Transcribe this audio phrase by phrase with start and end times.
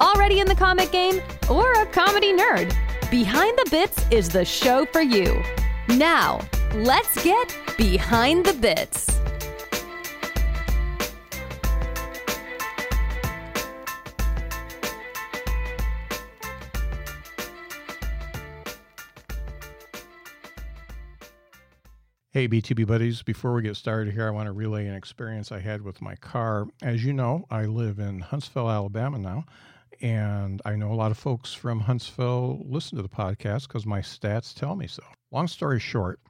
[0.00, 2.74] already in the comic game, or a comedy nerd,
[3.10, 5.42] Behind the Bits is the show for you.
[5.88, 6.40] Now,
[6.74, 9.20] let's get Behind the Bits.
[22.32, 23.22] Hey, BTB buddies.
[23.22, 26.14] Before we get started here, I want to relay an experience I had with my
[26.14, 26.68] car.
[26.80, 29.44] As you know, I live in Huntsville, Alabama now,
[30.00, 34.00] and I know a lot of folks from Huntsville listen to the podcast because my
[34.00, 35.02] stats tell me so.
[35.30, 36.20] Long story short,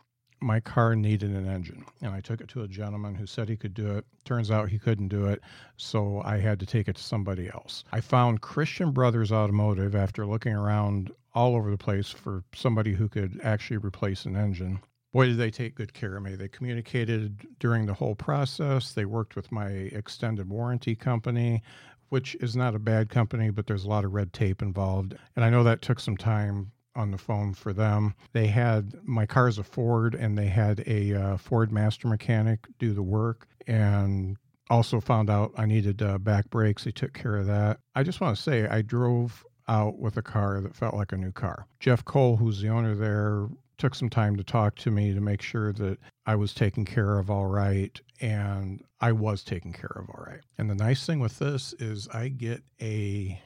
[0.40, 3.56] my car needed an engine, and I took it to a gentleman who said he
[3.56, 4.04] could do it.
[4.24, 5.40] Turns out he couldn't do it,
[5.76, 7.84] so I had to take it to somebody else.
[7.92, 13.08] I found Christian Brothers Automotive after looking around all over the place for somebody who
[13.08, 14.80] could actually replace an engine
[15.12, 16.34] boy, did they take good care of me.
[16.34, 18.92] They communicated during the whole process.
[18.92, 21.62] They worked with my extended warranty company,
[22.10, 25.16] which is not a bad company, but there's a lot of red tape involved.
[25.34, 28.14] And I know that took some time on the phone for them.
[28.32, 32.92] They had my car's a Ford, and they had a uh, Ford master mechanic do
[32.92, 33.46] the work.
[33.66, 34.36] And
[34.70, 36.84] also found out I needed uh, back brakes.
[36.84, 37.80] They took care of that.
[37.94, 41.16] I just want to say I drove out with a car that felt like a
[41.16, 41.66] new car.
[41.80, 45.42] Jeff Cole, who's the owner there, took some time to talk to me to make
[45.42, 48.00] sure that I was taken care of all right.
[48.20, 50.42] And I was taken care of all right.
[50.58, 53.40] And the nice thing with this is I get a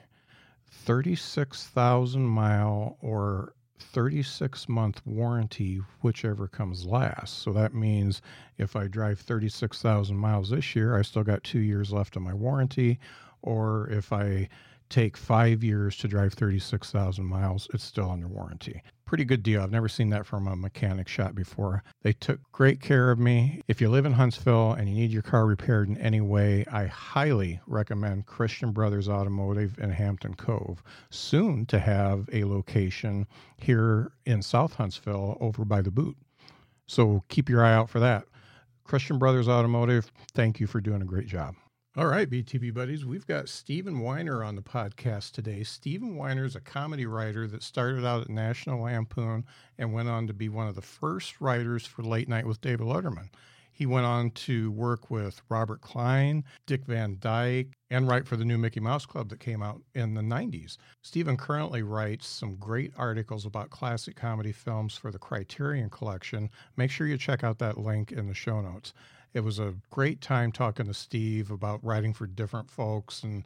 [0.70, 7.42] 36,000 mile or 36 month warranty, whichever comes last.
[7.42, 8.20] So that means
[8.58, 12.34] if I drive 36,000 miles this year, I still got two years left on my
[12.34, 12.98] warranty.
[13.42, 14.48] Or if I
[14.94, 18.82] take five years to drive 36,000 miles, it's still under warranty
[19.14, 19.62] pretty good deal.
[19.62, 21.84] I've never seen that from a mechanic shop before.
[22.02, 23.60] They took great care of me.
[23.68, 26.86] If you live in Huntsville and you need your car repaired in any way, I
[26.86, 30.82] highly recommend Christian Brothers Automotive in Hampton Cove.
[31.10, 36.16] Soon to have a location here in South Huntsville over by the boot.
[36.86, 38.24] So keep your eye out for that.
[38.82, 41.54] Christian Brothers Automotive, thank you for doing a great job.
[41.96, 45.62] All right, BTB buddies, we've got Stephen Winer on the podcast today.
[45.62, 49.44] Stephen Winer is a comedy writer that started out at National Lampoon
[49.78, 52.88] and went on to be one of the first writers for Late Night with David
[52.88, 53.28] Letterman.
[53.70, 58.44] He went on to work with Robert Klein, Dick Van Dyke, and write for the
[58.44, 60.78] new Mickey Mouse Club that came out in the 90s.
[61.02, 66.50] Stephen currently writes some great articles about classic comedy films for the Criterion Collection.
[66.76, 68.92] Make sure you check out that link in the show notes
[69.34, 73.44] it was a great time talking to Steve about writing for different folks and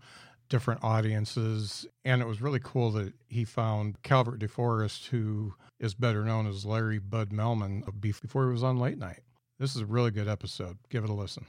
[0.51, 1.87] different audiences.
[2.05, 6.67] And it was really cool that he found Calvert DeForest, who is better known as
[6.67, 9.21] Larry Bud Melman, before he was on Late Night.
[9.59, 10.79] This is a really good episode.
[10.91, 11.47] Give it a listen.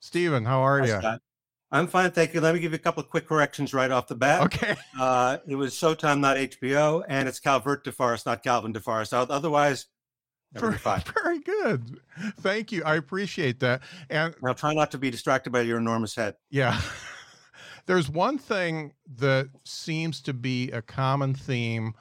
[0.00, 0.98] Stephen, how are Hi, you?
[0.98, 1.20] Scott.
[1.72, 2.40] I'm fine, thank you.
[2.40, 4.42] Let me give you a couple of quick corrections right off the bat.
[4.42, 4.76] Okay.
[4.98, 9.12] Uh, it was Showtime, not HBO, and it's Calvert DeForest, not Calvin DeForest.
[9.12, 9.86] Otherwise,
[10.54, 10.76] very,
[11.22, 12.00] very good.
[12.40, 12.82] Thank you.
[12.84, 13.82] I appreciate that.
[14.10, 16.36] And now try not to be distracted by your enormous head.
[16.50, 16.80] Yeah.
[17.86, 21.94] There's one thing that seems to be a common theme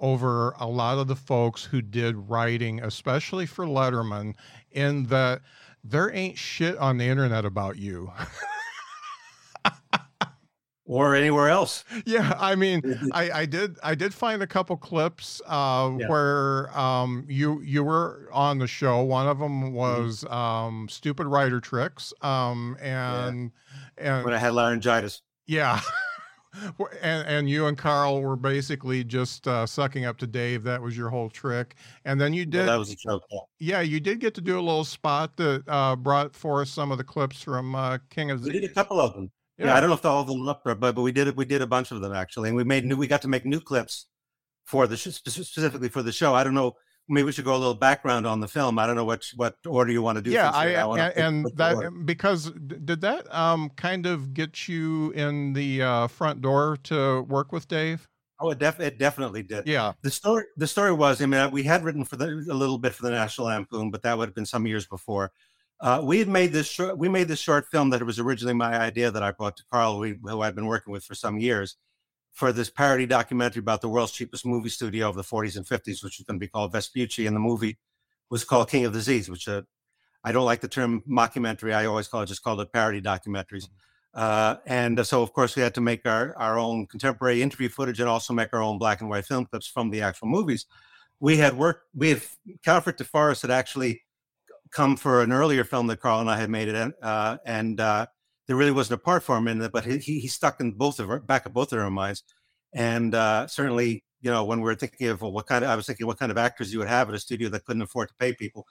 [0.00, 4.34] over a lot of the folks who did writing, especially for Letterman,
[4.70, 5.42] in that
[5.84, 8.12] there ain't shit on the internet about you.
[10.86, 11.84] or anywhere else.
[12.04, 12.82] Yeah, I mean,
[13.12, 16.08] I, I did I did find a couple clips uh, yeah.
[16.08, 19.02] where um, you you were on the show.
[19.02, 19.74] One of them mm-hmm.
[19.74, 20.32] was mm-hmm.
[20.32, 23.50] um, stupid writer tricks, um, and
[23.98, 24.16] yeah.
[24.16, 25.22] and when I had laryngitis.
[25.46, 25.80] Yeah.
[27.02, 30.62] and and you and Carl were basically just uh, sucking up to Dave.
[30.62, 31.74] That was your whole trick.
[32.04, 32.60] And then you did.
[32.60, 33.24] Well, that was a joke.
[33.58, 36.98] Yeah, you did get to do a little spot that uh, brought forth some of
[36.98, 38.42] the clips from uh, King of.
[38.42, 39.30] We did a couple of them.
[39.58, 39.66] Yeah.
[39.66, 39.74] yeah.
[39.74, 41.36] I don't know if all of them up there, but but we did it.
[41.36, 42.96] We did a bunch of them actually, and we made new.
[42.96, 44.06] We got to make new clips
[44.64, 46.34] for the sh- specifically for the show.
[46.34, 46.76] I don't know.
[47.08, 48.80] Maybe we should go a little background on the film.
[48.80, 50.30] I don't know what what order you want to do.
[50.30, 55.52] Yeah, I, I and, and that because did that um kind of get you in
[55.52, 58.08] the uh, front door to work with Dave?
[58.38, 59.66] Oh, it, def- it definitely did.
[59.66, 59.92] Yeah.
[60.02, 61.22] The story the story was.
[61.22, 64.02] I mean, we had written for the, a little bit for the National Lampoon, but
[64.02, 65.32] that would have been some years before.
[65.80, 68.54] Uh, we had made this short, we made this short film that it was originally
[68.54, 71.38] my idea that I brought to Carl, we, who I've been working with for some
[71.38, 71.76] years,
[72.32, 76.02] for this parody documentary about the world's cheapest movie studio of the 40s and 50s,
[76.02, 77.78] which is going to be called Vespucci, and the movie
[78.30, 79.62] was called King of the Z's, which uh,
[80.24, 81.74] I don't like the term mockumentary.
[81.74, 83.68] I always call it just called it parody documentaries.
[84.14, 88.00] Uh, and so, of course, we had to make our, our own contemporary interview footage
[88.00, 90.64] and also make our own black and white film clips from the actual movies.
[91.20, 92.22] We had worked, we had,
[92.64, 94.02] Calvert DeForest had actually
[94.76, 98.06] come for an earlier film that Carl and I had made it, uh, and uh,
[98.46, 101.00] there really wasn't a part for him in it, but he, he stuck in both
[101.00, 102.22] of our, back of both of our minds.
[102.74, 105.76] And uh, certainly, you know, when we are thinking of well, what kind of, I
[105.76, 108.08] was thinking what kind of actors you would have at a studio that couldn't afford
[108.08, 108.66] to pay people.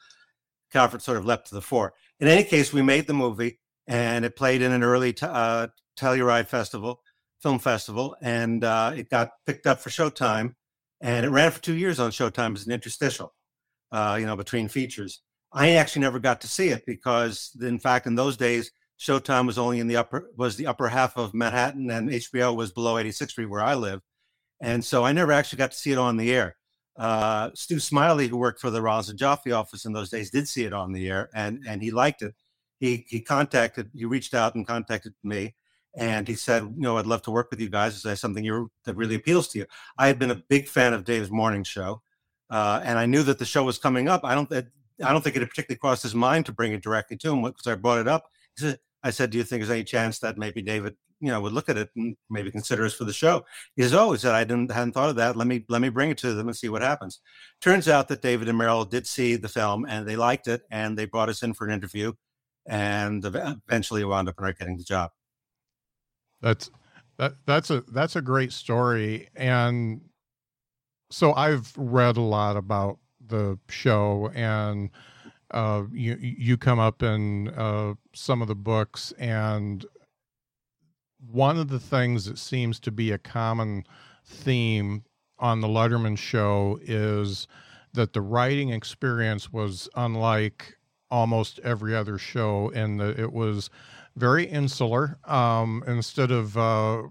[0.71, 1.93] Calvert sort of leapt to the fore.
[2.19, 5.67] In any case, we made the movie and it played in an early t- uh,
[5.97, 7.01] Telluride festival,
[7.41, 10.53] film festival, and uh, it got picked up for Showtime,
[11.01, 13.33] and it ran for two years on Showtime as an interstitial,
[13.91, 15.21] uh, you know, between features.
[15.55, 19.57] I actually never got to see it because, in fact, in those days, Showtime was
[19.57, 23.29] only in the upper was the upper half of Manhattan, and HBO was below 86th
[23.31, 24.01] Street where I live,
[24.61, 26.55] and so I never actually got to see it on the air.
[26.97, 30.47] Uh, Stu Smiley, who worked for the Rollins and Joffe office in those days, did
[30.47, 32.35] see it on the air, and and he liked it.
[32.79, 35.55] He he contacted he reached out and contacted me
[35.97, 37.95] and he said you know i'd love to work with you guys.
[37.95, 39.65] Is there something you that really appeals to you?
[39.97, 42.01] I had been a big fan of dave's morning show
[42.49, 44.25] uh, and i knew that the show was coming up.
[44.25, 44.49] I don't
[45.03, 47.43] i don't think it had particularly crossed his mind to bring it directly to him
[47.43, 48.25] because i brought it up.
[48.57, 51.53] Said, i said do you think there's any chance that maybe david you know would
[51.53, 53.45] look at it and maybe consider us for the show?
[53.75, 55.37] He says oh he said i didn't hadn't thought of that.
[55.37, 57.21] Let me let me bring it to them and see what happens.
[57.61, 60.97] Turns out that david and Merrill did see the film and they liked it and
[60.97, 62.11] they brought us in for an interview
[62.65, 65.11] and eventually wound up getting the job.
[66.41, 66.69] That's
[67.17, 70.01] that that's a that's a great story, and
[71.11, 74.89] so I've read a lot about the show, and
[75.51, 79.85] uh, you you come up in uh, some of the books, and
[81.31, 83.83] one of the things that seems to be a common
[84.25, 85.03] theme
[85.39, 87.47] on the Letterman show is
[87.93, 90.77] that the writing experience was unlike
[91.11, 93.69] almost every other show, and that it was
[94.15, 97.03] very insular um, instead of uh,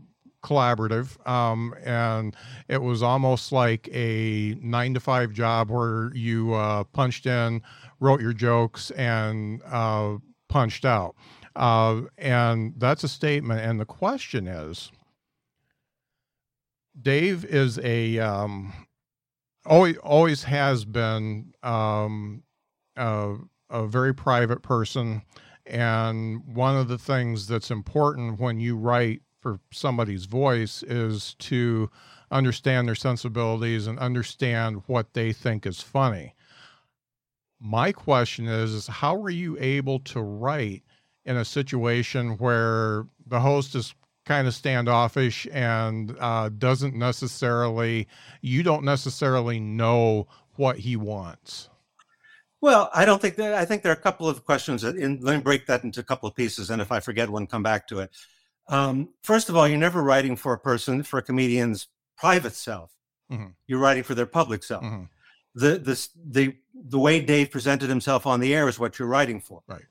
[0.44, 1.26] collaborative.
[1.28, 2.36] Um, and
[2.68, 7.62] it was almost like a nine to five job where you uh, punched in,
[7.98, 10.16] wrote your jokes, and uh,
[10.48, 11.16] punched out.
[11.56, 13.60] Uh, and that's a statement.
[13.60, 14.92] And the question is
[17.00, 18.18] Dave is a.
[18.18, 18.72] Um,
[19.66, 22.42] always always has been um,
[22.96, 23.34] uh,
[23.70, 25.22] a very private person.
[25.66, 31.90] And one of the things that's important when you write for somebody's voice is to
[32.30, 36.34] understand their sensibilities and understand what they think is funny.
[37.60, 40.82] My question is, is how are you able to write
[41.26, 43.94] in a situation where the host is
[44.24, 48.08] kind of standoffish and uh, doesn't necessarily,
[48.40, 50.26] you don't necessarily know
[50.56, 51.68] what he wants?
[52.62, 53.52] Well, I don't think that.
[53.52, 54.80] I think there are a couple of questions.
[54.80, 57.28] That in, let me break that into a couple of pieces, and if I forget
[57.28, 58.10] one, come back to it.
[58.68, 62.92] Um, first of all, you're never writing for a person for a comedian's private self.
[63.30, 63.48] Mm-hmm.
[63.66, 64.84] You're writing for their public self.
[64.84, 65.04] Mm-hmm.
[65.54, 69.40] The this the the way Dave presented himself on the air is what you're writing
[69.40, 69.62] for.
[69.66, 69.82] Right.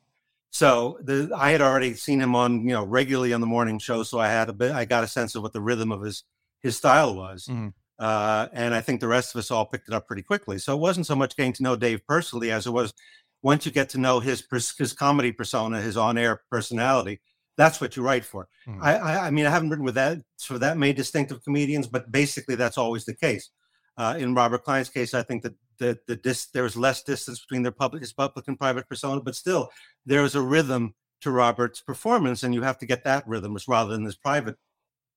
[0.50, 4.04] So the I had already seen him on you know regularly on the morning show,
[4.04, 4.72] so I had a bit.
[4.72, 6.24] I got a sense of what the rhythm of his
[6.62, 7.48] his style was.
[7.48, 7.70] Mm-hmm.
[8.00, 10.58] Uh, and I think the rest of us all picked it up pretty quickly.
[10.58, 12.94] So it wasn't so much getting to know Dave personally as it was
[13.42, 14.44] once you get to know his
[14.77, 17.22] his comedy persona, his on-air personality.
[17.55, 18.48] That's what you write for.
[18.67, 18.79] Mm.
[18.81, 22.12] I, I, I mean I haven't written with that for that many distinctive comedians, but
[22.12, 23.50] basically that's always the case.
[23.95, 27.39] Uh, in Robert Klein's case, I think that the, the dis, there was less distance
[27.39, 29.69] between their public his public and private persona, but still
[30.05, 33.91] there is a rhythm to Robert's performance, and you have to get that rhythm rather
[33.91, 34.57] than this private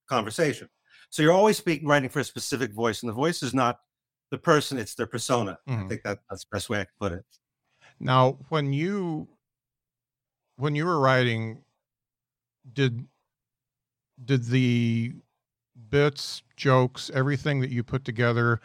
[0.08, 0.68] conversation.
[1.10, 3.80] So you're always speaking, writing for a specific voice, and the voice is not
[4.30, 5.58] the person; it's their persona.
[5.68, 5.84] Mm-hmm.
[5.84, 7.24] I think that that's the best way I can put it.
[7.98, 9.28] Now, when you
[10.56, 11.62] when you were writing,
[12.72, 13.06] did
[14.24, 15.12] did the
[15.90, 18.60] bits, jokes, everything that you put together,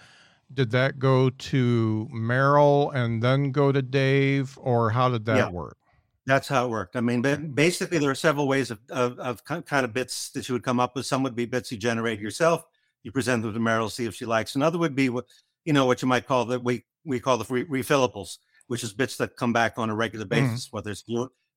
[0.53, 5.49] did that go to Merrill and then go to Dave, or how did that yeah.
[5.49, 5.77] work?
[6.25, 6.95] That's how it worked.
[6.95, 7.21] I mean,
[7.53, 10.79] basically, there are several ways of, of, of, kind of bits that you would come
[10.79, 11.05] up with.
[11.05, 12.63] Some would be bits you generate yourself.
[13.03, 14.55] You present them to Merrill, see if she likes.
[14.55, 15.25] Another would be what
[15.65, 18.93] you know what you might call that we we call the re- refillables, which is
[18.93, 20.45] bits that come back on a regular mm-hmm.
[20.45, 20.77] basis, mm-hmm.
[20.77, 21.03] whether it's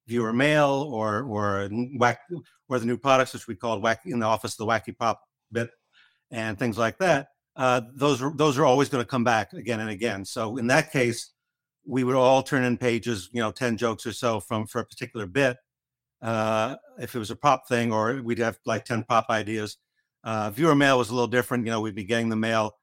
[0.06, 2.20] viewer mail or or whack
[2.68, 5.70] or the new products, which we called whack in the office the wacky pop bit,
[6.30, 7.28] and things like that.
[7.56, 10.24] Uh, those are those are always going to come back again and again.
[10.24, 11.30] So in that case,
[11.86, 14.84] we would all turn in pages, you know, 10 jokes or so from for a
[14.84, 15.56] particular bit.
[16.22, 19.76] Uh, if it was a prop thing, or we'd have like 10 prop ideas.
[20.22, 21.66] Uh, viewer mail was a little different.
[21.66, 22.76] You know, we'd be getting the mail,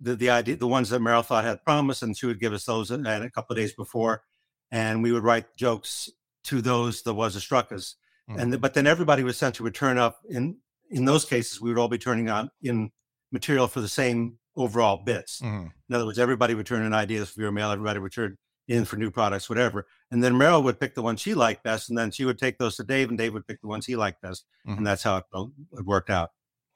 [0.00, 2.64] the, the idea, the ones that Merrill thought had promise, and she would give us
[2.64, 4.22] those and a couple of days before,
[4.70, 6.08] and we would write jokes
[6.44, 7.96] to those that was a struck us.
[8.30, 8.40] Mm-hmm.
[8.40, 10.56] And the, but then everybody was essentially would turn up in
[10.90, 11.60] in those cases.
[11.60, 12.90] We would all be turning on in
[13.32, 15.40] material for the same overall bits.
[15.40, 15.66] Mm-hmm.
[15.88, 17.70] In other words, everybody would turn in ideas for your mail.
[17.70, 18.36] Everybody would turn
[18.68, 19.86] in for new products, whatever.
[20.10, 22.58] And then Merrill would pick the ones she liked best, and then she would take
[22.58, 24.78] those to Dave, and Dave would pick the ones he liked best, mm-hmm.
[24.78, 25.24] and that's how it,
[25.72, 26.30] it, worked out.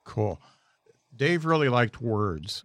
[0.04, 0.40] Cool.
[1.16, 2.64] Dave really liked words,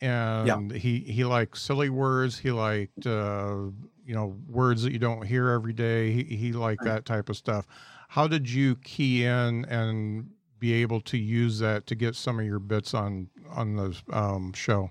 [0.00, 0.78] and yeah.
[0.78, 2.38] he he liked silly words.
[2.38, 3.66] He liked uh,
[4.04, 6.12] you know words that you don't hear every day.
[6.12, 7.66] He he liked that type of stuff.
[8.08, 12.46] How did you key in and be able to use that to get some of
[12.46, 14.90] your bits on on the um, show?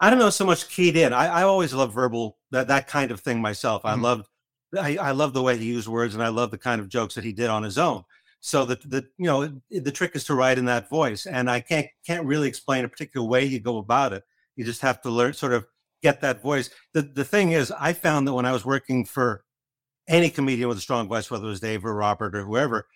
[0.00, 1.12] I don't know so much keyed in.
[1.12, 3.82] I, I always love verbal that that kind of thing myself.
[3.82, 3.98] Mm-hmm.
[3.98, 4.26] I loved
[4.78, 7.14] I, I love the way he used words and I love the kind of jokes
[7.14, 8.04] that he did on his own.
[8.40, 11.60] So the the you know the trick is to write in that voice, and I
[11.60, 14.24] can't can't really explain a particular way you go about it.
[14.56, 15.66] You just have to learn sort of
[16.02, 16.70] get that voice.
[16.94, 19.44] The the thing is, I found that when I was working for
[20.08, 22.86] any comedian with a strong voice, whether it was Dave or Robert or whoever,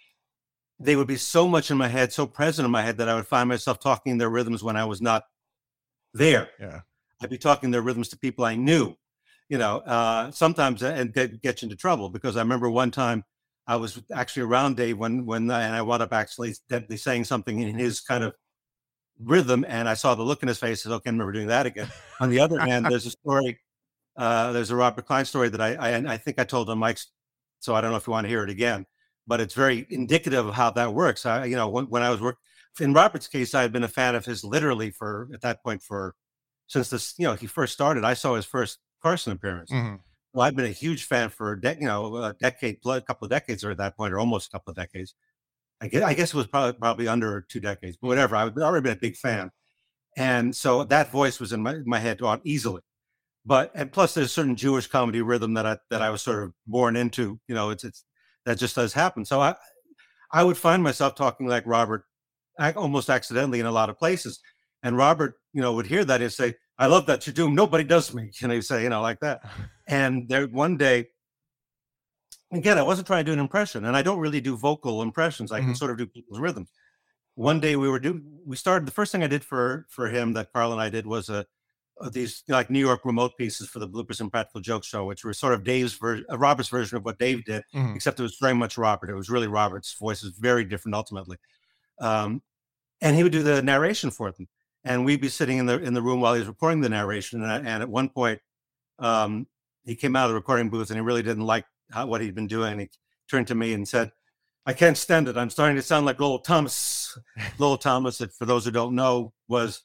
[0.81, 3.15] they would be so much in my head, so present in my head that I
[3.15, 5.25] would find myself talking their rhythms when I was not
[6.13, 6.49] there.
[6.61, 6.81] Yeah.
[7.23, 8.97] I'd be talking their rhythms to people I knew,
[9.49, 12.91] you know, uh, sometimes uh, and get, get you into trouble because I remember one
[12.91, 13.25] time
[13.67, 16.55] I was actually around Dave when, when, and I wound up actually
[16.97, 18.35] saying something in his kind of
[19.21, 20.81] rhythm and I saw the look in his face.
[20.81, 21.89] I said, okay, I remember doing that again.
[22.21, 23.59] On the other hand, there's a story,
[24.17, 27.09] uh, there's a Robert Klein story that I, I, I think I told on Mike's,
[27.61, 28.87] so I don't know if you want to hear it again,
[29.27, 31.27] but it's very indicative of how that works.
[31.27, 32.41] I, you know, when, when I was working,
[32.81, 35.83] in Robert's case, I had been a fan of his literally for, at that point,
[35.83, 36.15] for
[36.67, 38.05] since this, you know, he first started.
[38.05, 39.71] I saw his first Carson appearance.
[39.71, 39.97] Mm-hmm.
[40.33, 43.27] Well, I've been a huge fan for a de- you know a decade, a couple
[43.27, 45.15] of decades, or at that point, or almost a couple of decades.
[45.81, 48.37] I guess, I guess it was probably probably under two decades, but whatever.
[48.37, 49.51] I've already been a big fan,
[50.17, 52.83] and so that voice was in my, my head easily.
[53.45, 56.45] But and plus, there's a certain Jewish comedy rhythm that I that I was sort
[56.45, 57.39] of born into.
[57.49, 58.05] You know, it's it's
[58.47, 59.25] that just does happen.
[59.25, 59.55] So I
[60.33, 62.05] I would find myself talking like Robert,
[62.59, 64.41] almost accidentally in a lot of places.
[64.83, 67.51] And Robert, you know, would hear that and say, I love that you do.
[67.51, 68.31] Nobody does me.
[68.43, 69.43] And he'd say, you know, like that.
[69.87, 71.09] And there one day,
[72.57, 75.53] again, I wasn't trying to do an impression, and I don't really do vocal impressions.
[75.53, 75.69] I mm-hmm.
[75.69, 76.71] can sort of do people's rhythms.
[77.35, 80.33] One day we were doing, we started, the first thing I did for for him
[80.35, 81.45] that Carl and I did was a,
[82.01, 85.25] a these like New York remote pieces for the Bloopers and Practical Joke Show, which
[85.25, 87.95] were sort of Dave's version, uh, Robert's version of what Dave did, mm-hmm.
[87.95, 89.11] except it was very much Robert.
[89.11, 91.39] It was really Robert's voice is very different ultimately.
[92.01, 92.43] Um,
[93.01, 94.49] and he would do the narration for them
[94.85, 97.43] and we'd be sitting in the in the room while he was recording the narration.
[97.43, 98.41] And, and at one point,
[98.99, 99.47] um,
[99.85, 102.35] he came out of the recording booth and he really didn't like how, what he'd
[102.35, 102.79] been doing.
[102.79, 102.91] He
[103.31, 104.13] turned to me and said,
[104.67, 105.37] "I can't stand it.
[105.37, 107.17] I'm starting to sound like Lowell Thomas."
[107.59, 109.83] Lowell Thomas, for those who don't know, was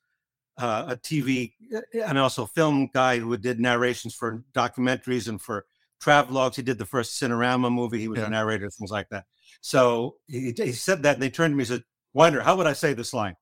[0.57, 1.53] uh, a TV
[1.93, 5.65] and also film guy who did narrations for documentaries and for
[6.01, 6.55] travelogues.
[6.55, 7.99] He did the first Cinerama movie.
[7.99, 8.27] He was yeah.
[8.27, 9.25] a narrator, things like that.
[9.61, 11.83] So he, he said that, and they turned to me and said,
[12.15, 13.35] "Winer, how would I say this line?"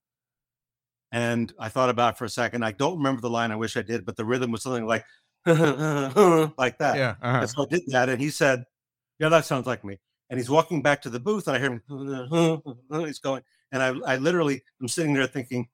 [1.11, 2.63] And I thought about it for a second.
[2.63, 3.51] I don't remember the line.
[3.51, 5.05] I wish I did, but the rhythm was something like
[6.57, 6.97] like that.
[6.97, 7.15] Yeah.
[7.21, 7.39] Uh-huh.
[7.41, 8.65] And so I did that, and he said,
[9.19, 9.99] "Yeah, that sounds like me."
[10.29, 12.61] And he's walking back to the booth, and I hear him.
[13.05, 15.67] he's going, and I, I literally, I'm sitting there thinking,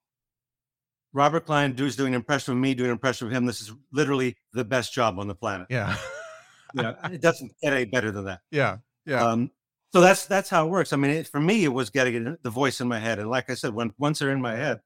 [1.11, 3.45] Robert Klein is doing an impression of me, doing an impression of him.
[3.45, 5.67] This is literally the best job on the planet.
[5.69, 5.95] Yeah.
[6.75, 8.41] yeah, it doesn't get any better than that.
[8.51, 8.77] Yeah.
[9.05, 9.25] Yeah.
[9.25, 9.51] Um,
[9.91, 10.91] so that's that's how it works.
[10.91, 13.49] I mean, it, for me, it was getting the voice in my head, and like
[13.49, 14.81] I said, when once they're in my head,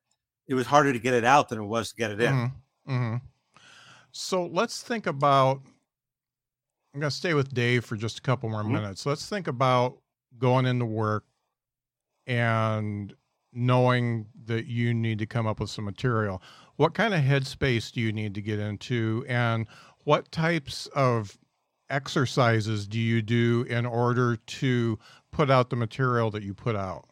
[0.48, 2.34] it was harder to get it out than it was to get it in.
[2.34, 2.92] Mm-hmm.
[2.92, 3.16] Mm-hmm.
[4.18, 5.62] So let's think about.
[6.94, 8.74] I'm going to stay with Dave for just a couple more mm-hmm.
[8.74, 9.06] minutes.
[9.06, 10.00] Let's think about
[10.40, 11.26] going into work
[12.26, 13.14] and
[13.54, 16.42] knowing that you need to come up with some material.
[16.78, 19.68] What kind of headspace do you need to get into, and
[20.04, 21.38] what types of
[21.90, 24.98] exercises do you do in order to
[25.32, 27.08] put out the material that you put out?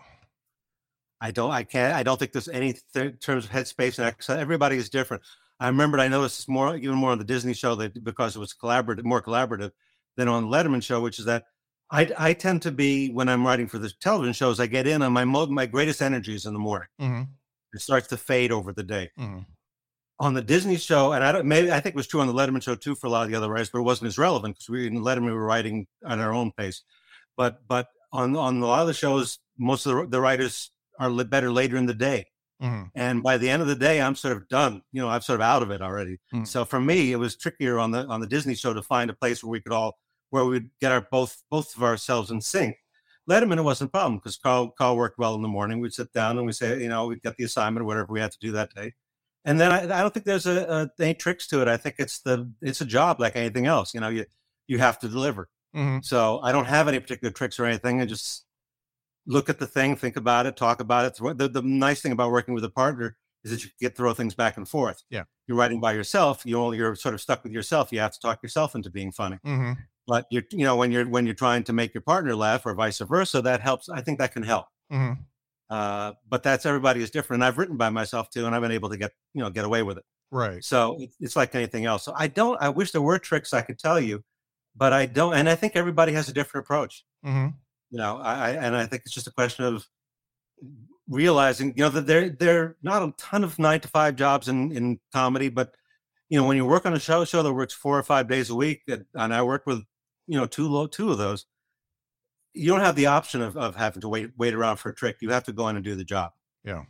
[1.22, 4.40] I don't, I can't, I don't think there's any th- terms of headspace and exercise.
[4.40, 5.24] Everybody is different.
[5.60, 8.40] I remembered I noticed this more, even more on the Disney show that because it
[8.40, 9.72] was collaborative, more collaborative
[10.18, 11.46] than on the Letterman show, which is that
[11.92, 15.02] I, I tend to be when I'm writing for the television shows, I get in
[15.02, 16.88] on my mo- my greatest energies in the morning.
[17.00, 17.24] Mm-hmm.
[17.74, 19.12] It starts to fade over the day.
[19.20, 19.40] Mm-hmm.
[20.20, 22.34] On the Disney show, and I don't maybe I think it was true on the
[22.34, 24.56] Letterman show too for a lot of the other writers, but it wasn't as relevant
[24.56, 26.84] because we in Letterman we were writing at our own pace.
[27.36, 31.12] But but on on a lot of the shows, most of the, the writers are
[31.26, 32.28] better later in the day.
[32.62, 32.84] Mm-hmm.
[32.96, 34.82] And by the end of the day, I'm sort of done.
[34.92, 36.20] You know, I'm sort of out of it already.
[36.34, 36.46] Mm-hmm.
[36.46, 39.14] So for me, it was trickier on the on the Disney show to find a
[39.14, 39.98] place where we could all
[40.30, 42.78] where we'd get our both both of ourselves in sync.
[43.30, 45.80] Letterman, it wasn't a problem because Carl, Carl worked well in the morning.
[45.80, 48.20] We'd sit down and we say, you know, we'd get the assignment or whatever we
[48.20, 48.94] had to do that day.
[49.46, 51.68] And then I, I don't think there's a, a, any tricks to it.
[51.68, 53.94] I think it's the it's a job like anything else.
[53.94, 54.26] You know, you
[54.68, 55.50] you have to deliver.
[55.76, 56.00] Mm-hmm.
[56.04, 58.02] So I don't have any particular tricks or anything.
[58.02, 58.45] I just
[59.28, 61.38] look at the thing, think about it, talk about it.
[61.38, 64.34] The, the nice thing about working with a partner is that you get throw things
[64.34, 65.04] back and forth.
[65.10, 66.42] Yeah, you're writing by yourself.
[66.46, 67.92] You only you're sort of stuck with yourself.
[67.92, 69.38] You have to talk yourself into being funny.
[69.46, 69.74] Mm-hmm.
[70.08, 72.74] But you're you know when you're when you're trying to make your partner laugh or
[72.74, 73.90] vice versa, that helps.
[73.90, 74.68] I think that can help.
[74.92, 75.22] Mm-hmm.
[75.70, 77.42] Uh, but that's everybody is different.
[77.42, 79.66] And I've written by myself too, and I've been able to get you know get
[79.66, 80.04] away with it.
[80.32, 80.64] Right.
[80.64, 82.04] So it's like anything else.
[82.04, 82.62] So I don't.
[82.62, 84.24] I wish there were tricks I could tell you,
[84.76, 85.34] but I don't.
[85.34, 87.04] And I think everybody has a different approach.
[87.26, 87.50] Mm-hmm.
[87.92, 89.88] You know, I, and I think it's just a question of
[91.08, 94.48] realizing you know that there there are not a ton of nine to five jobs
[94.48, 95.76] in in comedy, but
[96.30, 98.50] you know when you work on a show show that works four or five days
[98.50, 99.84] a week, and I work with
[100.28, 101.46] you know two low two of those
[102.56, 105.18] you don't have the option of, of having to wait wait around for a trick.
[105.22, 106.32] You have to go in and do the job.
[106.64, 106.84] Yeah.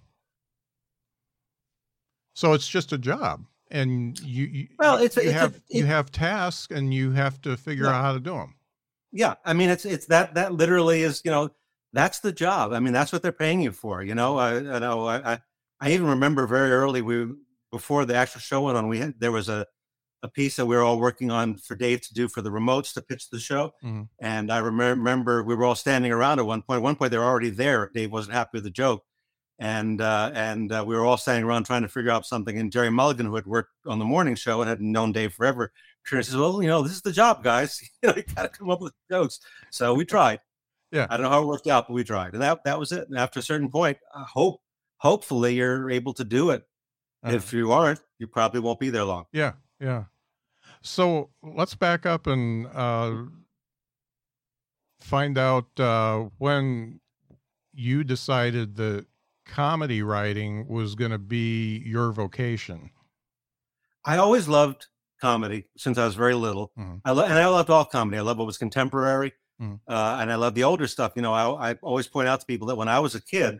[2.35, 5.77] So it's just a job, and you, you well, it's you it's have a, it,
[5.77, 7.91] you have tasks, and you have to figure yeah.
[7.91, 8.55] out how to do them.
[9.15, 11.49] Yeah, I mean, it's it's that that literally is you know
[11.93, 12.73] that's the job.
[12.73, 14.03] I mean, that's what they're paying you for.
[14.03, 15.39] You know, I, I know I
[15.79, 17.27] I even remember very early we
[17.71, 19.65] before the actual show went on, we had there was a
[20.21, 22.93] a piece that we were all working on for Dave to do for the remotes
[22.93, 23.71] to pitch the show.
[23.83, 24.03] Mm-hmm.
[24.19, 26.77] And I remember we were all standing around at one point.
[26.77, 27.89] At one point, they were already there.
[27.93, 29.05] Dave wasn't happy with the joke,
[29.59, 32.57] and uh, and uh, we were all standing around trying to figure out something.
[32.57, 35.71] And Jerry Mulligan, who had worked on the morning show and had known Dave forever,
[36.05, 37.81] says, "Well, you know, this is the job, guys.
[38.03, 39.39] you know, you got to come up with jokes."
[39.71, 40.39] So we tried.
[40.91, 42.91] Yeah, I don't know how it worked out, but we tried, and that that was
[42.91, 43.07] it.
[43.09, 44.61] And after a certain point, I hope
[44.97, 46.63] hopefully you're able to do it.
[47.23, 47.35] Uh-huh.
[47.35, 49.25] If you aren't, you probably won't be there long.
[49.31, 50.05] Yeah, yeah.
[50.81, 53.23] So let's back up and uh,
[54.99, 56.99] find out uh, when
[57.73, 59.07] you decided that
[59.45, 62.91] comedy writing was going to be your vocation.
[64.03, 64.87] I always loved
[65.19, 66.71] comedy since I was very little.
[66.77, 66.95] Mm-hmm.
[67.05, 68.17] I lo- and I loved all comedy.
[68.17, 69.75] I love what was contemporary, mm-hmm.
[69.87, 71.13] uh, and I love the older stuff.
[71.15, 73.59] You know, I, I always point out to people that when I was a kid,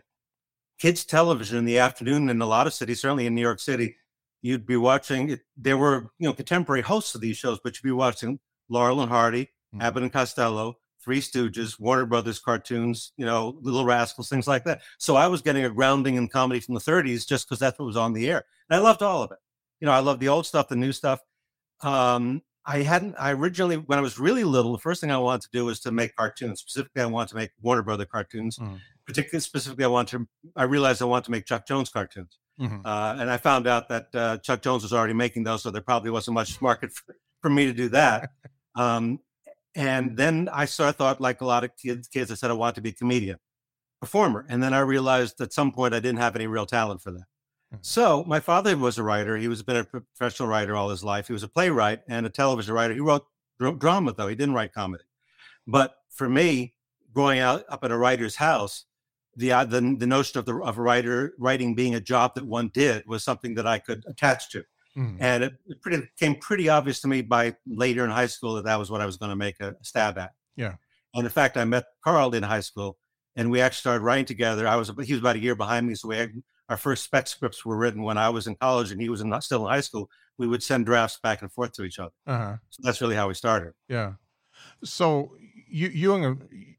[0.78, 3.96] kids television in the afternoon in a lot of cities, certainly in New York City,
[4.42, 5.38] you'd be watching.
[5.56, 8.38] There were you know contemporary hosts of these shows, but you'd be watching
[8.68, 9.82] Laurel and Hardy, mm-hmm.
[9.82, 14.82] Abbott and Costello, Three Stooges, Warner Brothers cartoons, you know, Little Rascals, things like that.
[14.98, 17.86] So I was getting a grounding in comedy from the 30s just because that's what
[17.86, 19.38] was on the air, and I loved all of it.
[19.80, 21.20] You know, I loved the old stuff, the new stuff.
[21.82, 23.14] Um, I hadn't.
[23.18, 25.80] I originally, when I was really little, the first thing I wanted to do was
[25.80, 26.60] to make cartoons.
[26.60, 28.58] Specifically, I wanted to make Warner Brother cartoons.
[28.58, 28.80] Mm.
[29.06, 30.28] Particularly, specifically, I wanted to.
[30.56, 32.38] I realized I wanted to make Chuck Jones cartoons.
[32.60, 32.84] Mm-hmm.
[32.84, 35.82] Uh, and I found out that uh, Chuck Jones was already making those, so there
[35.82, 38.30] probably wasn't much market for, for me to do that.
[38.78, 39.20] Um,
[39.74, 42.52] and then I sort of thought, like a lot of kids, kids, I said I
[42.54, 43.38] wanted to be a comedian,
[44.02, 44.44] performer.
[44.50, 47.24] And then I realized at some point I didn't have any real talent for that.
[47.76, 47.82] Mm-hmm.
[47.82, 49.36] So my father was a writer.
[49.36, 51.26] He was been a professional writer all his life.
[51.26, 52.94] He was a playwright and a television writer.
[52.94, 53.26] He wrote
[53.78, 54.28] drama though.
[54.28, 55.04] He didn't write comedy.
[55.66, 56.74] But for me,
[57.12, 58.84] growing out up in a writer's house,
[59.36, 62.46] the uh, the, the notion of the of a writer writing being a job that
[62.46, 64.64] one did was something that I could attach to,
[64.96, 65.16] mm.
[65.20, 68.64] and it, it pretty became pretty obvious to me by later in high school that
[68.64, 70.32] that was what I was going to make a stab at.
[70.56, 70.76] Yeah,
[71.14, 72.96] and in fact, I met Carl in high school,
[73.36, 74.66] and we actually started writing together.
[74.66, 76.32] I was he was about a year behind me, so we had,
[76.68, 79.40] our first spec scripts were written when I was in college and he was in,
[79.40, 80.10] still in high school.
[80.38, 82.12] We would send drafts back and forth to each other.
[82.26, 82.56] Uh-huh.
[82.70, 83.72] So that's really how we started.
[83.88, 84.14] Yeah.
[84.84, 85.32] So
[85.68, 86.76] you you and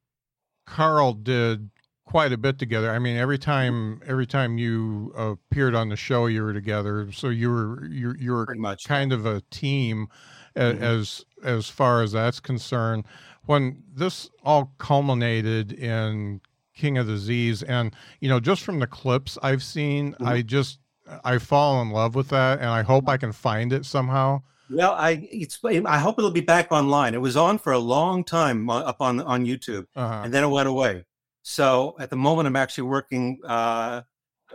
[0.65, 1.69] Carl did
[2.05, 2.91] quite a bit together.
[2.91, 7.11] I mean, every time every time you appeared on the show, you were together.
[7.11, 8.47] So you were you you were
[8.85, 10.07] kind of a team
[10.55, 10.83] mm-hmm.
[10.83, 13.05] as as far as that's concerned.
[13.45, 16.41] When this all culminated in
[16.77, 20.27] King of the Z's, and you know, just from the clips I've seen, mm-hmm.
[20.27, 20.79] I just
[21.23, 24.41] I fall in love with that, and I hope I can find it somehow.
[24.69, 27.13] Well, I it's I hope it'll be back online.
[27.13, 30.21] It was on for a long time uh, up on on YouTube, uh-huh.
[30.25, 31.05] and then it went away.
[31.43, 34.01] So at the moment, I'm actually working uh,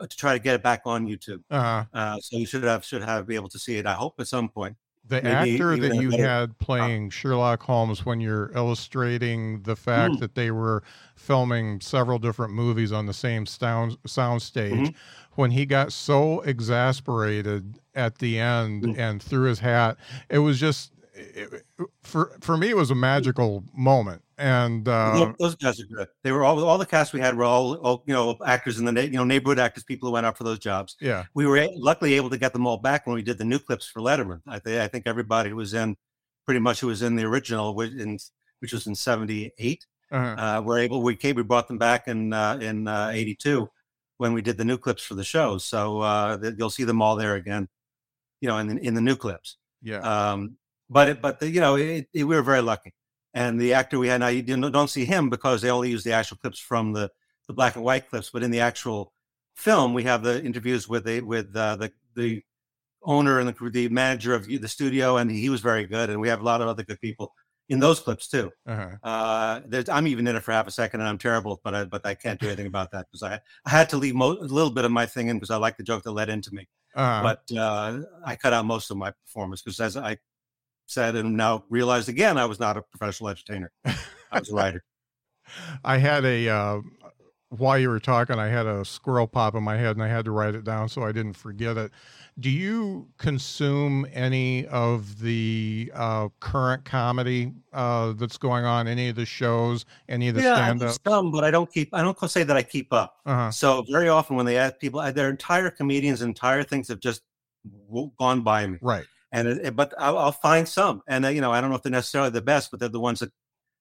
[0.00, 1.42] to try to get it back on YouTube.
[1.50, 1.84] Uh-huh.
[1.92, 3.86] Uh, so you should have should have be able to see it.
[3.86, 4.76] I hope at some point.
[5.08, 10.14] The Maybe actor that you better, had playing Sherlock Holmes when you're illustrating the fact
[10.14, 10.82] mm that they were
[11.16, 14.96] filming several different movies on the same sound soundstage, mm-hmm.
[15.34, 19.96] when he got so exasperated at the end mm and threw his hat,
[20.28, 21.64] it was just it,
[22.02, 26.08] for for me it was a magical moment and uh, those guys are good.
[26.24, 28.84] They were all all the cast we had were all, all you know actors in
[28.84, 30.96] the you know neighborhood actors, people who went out for those jobs.
[31.00, 33.60] Yeah, we were luckily able to get them all back when we did the new
[33.60, 34.40] clips for Letterman.
[34.46, 35.96] I, th- I think everybody was in
[36.44, 38.18] pretty much who was in the original, which, in,
[38.58, 39.86] which was in '78.
[40.10, 40.42] Uh-huh.
[40.42, 43.68] Uh, we're able we came we brought them back in uh, in '82
[44.18, 47.36] when we did the new clips for the show So you'll see them all there
[47.36, 47.68] again,
[48.40, 49.56] you know, in the, in the new clips.
[49.82, 49.98] Yeah.
[49.98, 50.56] Um,
[50.92, 52.92] but it, but the, you know, it, it, we were very lucky.
[53.34, 56.12] And the actor we had now, you don't see him because they only use the
[56.12, 57.10] actual clips from the
[57.48, 58.30] the black and white clips.
[58.30, 59.12] But in the actual
[59.56, 62.42] film, we have the interviews with the with uh, the the
[63.04, 66.10] owner and the, the manager of the studio, and he was very good.
[66.10, 67.32] And we have a lot of other good people
[67.68, 68.50] in those clips too.
[68.66, 68.90] Uh-huh.
[69.02, 72.04] Uh, I'm even in it for half a second, and I'm terrible, but I, but
[72.04, 74.70] I can't do anything about that because I I had to leave mo- a little
[74.70, 76.68] bit of my thing in because I like the joke that led into me.
[76.94, 77.22] Uh-huh.
[77.22, 80.18] But uh, I cut out most of my performance because as I
[80.92, 83.70] said and now realized again, I was not a professional entertainer.
[83.84, 84.84] I was a writer.
[85.84, 86.80] I had a uh,
[87.58, 90.24] while you were talking, I had a squirrel pop in my head and I had
[90.24, 91.92] to write it down so I didn't forget it.
[92.40, 98.88] Do you consume any of the uh, current comedy uh, that's going on?
[98.88, 99.84] Any of the shows?
[100.08, 100.96] Any of the yeah, stand up?
[101.06, 101.92] Some, but I don't keep.
[101.92, 103.18] I don't say that I keep up.
[103.26, 103.50] Uh-huh.
[103.50, 107.20] So very often when they ask people, their entire comedians, entire things have just
[108.18, 108.78] gone by me.
[108.80, 109.04] Right.
[109.32, 111.82] And it, but I'll, I'll, find some, and uh, you know I don't know if
[111.82, 113.32] they're necessarily the best, but they're the ones that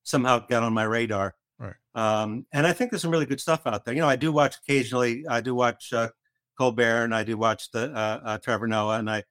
[0.03, 1.35] somehow get on my radar.
[1.59, 1.75] Right.
[1.93, 3.93] Um, and I think there's some really good stuff out there.
[3.93, 5.27] You know, I do watch occasionally.
[5.27, 6.09] I do watch uh,
[6.57, 9.23] Colbert, and I do watch the uh, uh, Trevor Noah, and I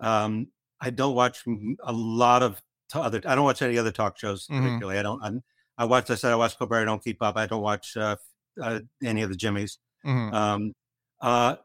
[0.00, 0.48] um,
[0.80, 2.60] I don't watch a lot of
[2.92, 3.20] t- other.
[3.24, 4.64] I don't watch any other talk shows mm-hmm.
[4.64, 4.98] particularly.
[4.98, 5.22] I don't.
[5.22, 5.42] I'm,
[5.78, 6.10] i watch.
[6.10, 6.80] I said I watch Colbert.
[6.80, 7.36] I don't keep up.
[7.36, 8.16] I don't watch uh,
[8.60, 9.78] uh, any of the Jimmys.
[10.04, 10.34] Mm-hmm.
[10.34, 10.72] Um,
[11.20, 11.56] uh,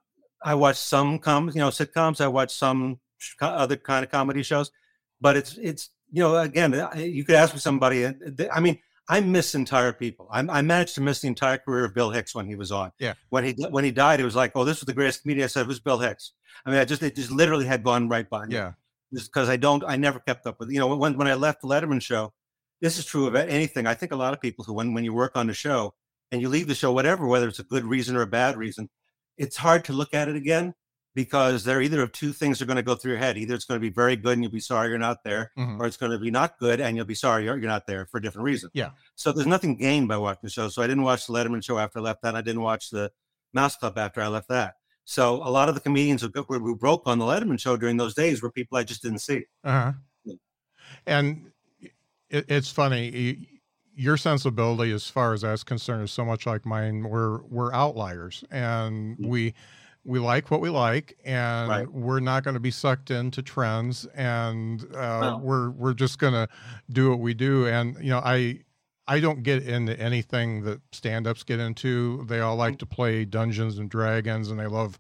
[0.44, 2.22] I watch some com, you know, sitcoms.
[2.22, 3.00] I watch some
[3.42, 4.72] other kind of comedy shows,
[5.22, 8.06] but it's it's you know again uh, you could ask me somebody.
[8.06, 8.14] Uh,
[8.54, 10.28] I mean I miss entire people.
[10.32, 12.92] I, I, managed to miss the entire career of Bill Hicks when he was on.
[13.00, 13.14] Yeah.
[13.30, 15.44] When he when he died, it was like, oh, this was the greatest comedian.
[15.44, 16.34] I said, it was Bill Hicks.
[16.66, 18.56] I mean, I just it just literally had gone right by me.
[18.56, 18.74] Yeah.
[19.14, 20.72] Just because I don't, I never kept up with.
[20.72, 22.34] You know, when when I left the Letterman show,
[22.82, 23.86] this is true of anything.
[23.86, 25.94] I think a lot of people who when when you work on the show
[26.32, 28.90] and you leave the show, whatever, whether it's a good reason or a bad reason,
[29.38, 30.74] it's hard to look at it again
[31.16, 33.38] because they're either of two things are going to go through your head.
[33.38, 35.82] Either it's going to be very good and you'll be sorry you're not there, mm-hmm.
[35.82, 38.06] or it's going to be not good and you'll be sorry you're, you're not there
[38.06, 38.70] for a different reason.
[38.74, 38.90] Yeah.
[39.16, 40.68] So there's nothing gained by watching the show.
[40.68, 42.36] So I didn't watch the Letterman show after I left that.
[42.36, 43.12] I didn't watch the
[43.54, 44.76] Mouse Club after I left that.
[45.06, 48.14] So a lot of the comedians who, who broke on the Letterman show during those
[48.14, 49.46] days were people I just didn't see.
[49.64, 49.94] Uh-huh.
[51.08, 51.52] And
[52.30, 53.48] it, it's funny.
[53.96, 57.08] Your sensibility, as far as that's concerned, is so much like mine.
[57.08, 59.30] We're we're outliers, and mm-hmm.
[59.30, 59.54] we
[60.06, 61.92] we like what we like and right.
[61.92, 66.48] we're not going to be sucked into trends and uh, we're we're just going to
[66.92, 67.68] do what we do.
[67.68, 68.60] And you know i
[69.08, 72.24] i don't get into anything that stand-ups get into.
[72.28, 74.98] They all like to play dungeons and dragons and they love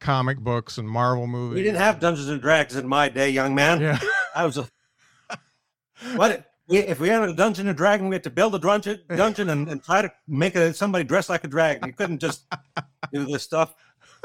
[0.00, 1.56] comic books and marvel movies.
[1.56, 3.80] we didn't have dungeons and dragons in my day young man.
[3.80, 3.98] Yeah.
[4.34, 4.68] I was a
[6.14, 6.50] what?
[6.68, 9.68] If we had a dungeon and dragon, we had to build a dungeon, dungeon and,
[9.68, 11.86] and try to make a, somebody dress like a dragon.
[11.86, 12.44] You couldn't just
[13.12, 13.74] do this stuff.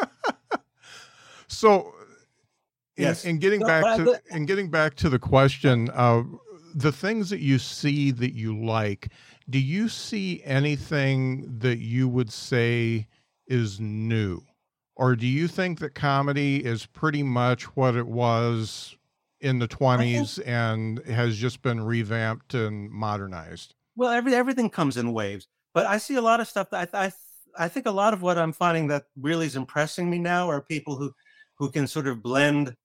[1.47, 1.93] so,
[2.97, 3.25] in, yes.
[3.25, 6.23] in getting back to in getting back to the question, uh,
[6.75, 9.11] the things that you see that you like,
[9.49, 13.07] do you see anything that you would say
[13.47, 14.41] is new,
[14.95, 18.95] or do you think that comedy is pretty much what it was
[19.41, 23.73] in the 20s and has just been revamped and modernized?
[23.95, 27.05] Well, every, everything comes in waves, but I see a lot of stuff that I,
[27.07, 27.11] I
[27.57, 30.61] I think a lot of what I'm finding that really is impressing me now are
[30.61, 31.13] people who
[31.55, 32.75] who can sort of blend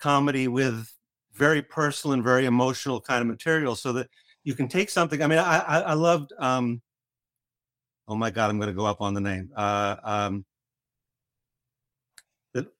[0.00, 0.92] comedy with
[1.34, 4.08] very personal and very emotional kind of material so that
[4.44, 5.22] you can take something.
[5.22, 6.82] I mean, I I, I loved um
[8.08, 9.50] oh my god, I'm going to go up on the name.
[9.56, 10.44] Uh, um,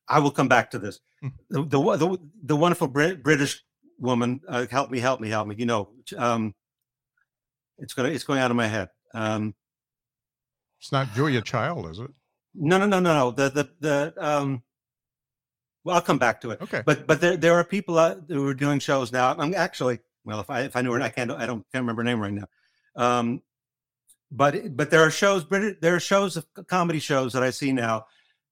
[0.08, 1.00] I will come back to this.
[1.20, 1.28] Hmm.
[1.50, 3.62] The the the, the wonderful Brit- British
[3.98, 5.56] woman, uh, help me, help me, help me.
[5.58, 6.54] You know, um,
[7.78, 8.88] it's going it's going out of my head.
[9.14, 9.54] Um,
[10.80, 12.10] it's not Julia Child, is it?
[12.54, 13.30] No, no, no, no, no.
[13.30, 14.62] The the the um.
[15.84, 16.60] Well, I'll come back to it.
[16.60, 16.82] Okay.
[16.84, 19.34] But but there there are people out who are doing shows now.
[19.38, 22.02] I'm actually well, if I if I knew her, I can't I don't can't remember
[22.02, 22.46] her name right now.
[22.96, 23.42] Um,
[24.30, 28.06] but but there are shows, there are shows of comedy shows that I see now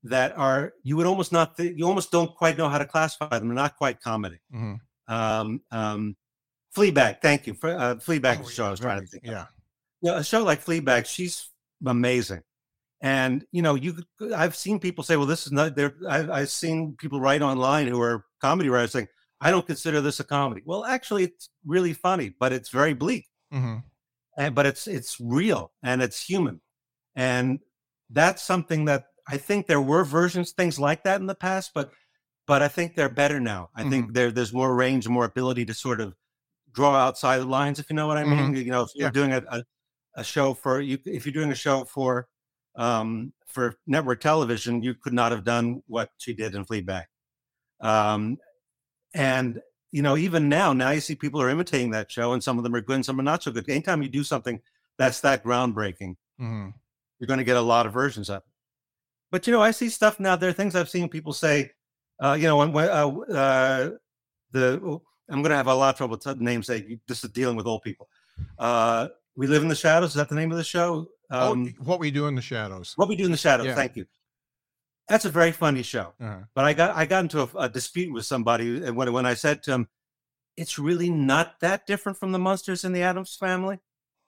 [0.05, 3.39] that are you would almost not th- you almost don't quite know how to classify
[3.39, 3.49] them.
[3.49, 4.39] They're not quite comedy.
[4.55, 5.13] Mm-hmm.
[5.13, 6.17] Um, um,
[6.77, 8.67] Fleabag, thank you for uh, Fleabag oh, show.
[8.67, 9.25] I was trying to think.
[9.27, 9.49] Yeah, of.
[10.01, 11.49] yeah, a show like Fleabag, she's
[11.87, 12.43] amazing.
[13.01, 13.99] And you know, you
[14.35, 17.87] I've seen people say, "Well, this is not." There, I've, I've seen people write online
[17.87, 19.09] who are comedy writers saying,
[19.41, 23.27] "I don't consider this a comedy." Well, actually, it's really funny, but it's very bleak.
[23.53, 23.79] Mm-hmm.
[24.39, 26.61] And but it's it's real and it's human,
[27.15, 27.59] and
[28.11, 31.91] that's something that I think there were versions things like that in the past, but
[32.47, 33.71] but I think they're better now.
[33.75, 33.91] I mm-hmm.
[33.91, 36.15] think there there's more range, more ability to sort of
[36.73, 38.39] draw outside the lines, if you know what I mean.
[38.39, 38.57] Mm-hmm.
[38.57, 39.13] You know, if you're yeah.
[39.13, 39.63] doing a, a
[40.17, 40.99] a show for you.
[41.05, 42.29] If you're doing a show for
[42.77, 47.05] um, for network television, you could not have done what she did in Fleabag.
[47.81, 48.39] Um,
[49.15, 49.61] and
[49.93, 52.65] you know, even now, now you see people are imitating that show, and some of
[52.65, 53.69] them are good, and some are not so good.
[53.69, 54.61] Anytime you do something
[54.99, 56.71] that's that groundbreaking, mm-hmm.
[57.19, 58.43] you're going to get a lot of versions of it.
[59.31, 60.37] But you know, I see stuff now.
[60.37, 61.71] There are things I've seen people say.
[62.21, 63.91] Uh, you know, when, when uh, uh,
[64.51, 66.67] the oh, I'm going to have a lot of trouble with names.
[66.67, 68.09] Say this is dealing with old people.
[69.35, 70.11] Uh, we live in the shadows.
[70.11, 71.09] Is that the name of the show?
[71.31, 72.93] Oh, um, oh, what we do in the shadows.
[72.97, 73.67] What we do in the shadows.
[73.67, 73.75] Yeah.
[73.75, 74.07] Thank you.
[75.09, 76.15] That's a very funny show.
[76.21, 76.41] Uh-huh.
[76.55, 79.35] But I got I got into a, a, dispute with somebody, and when when I
[79.35, 79.89] said to him,
[80.57, 83.81] "It's really not that different from the Munsters in the Addams Family,"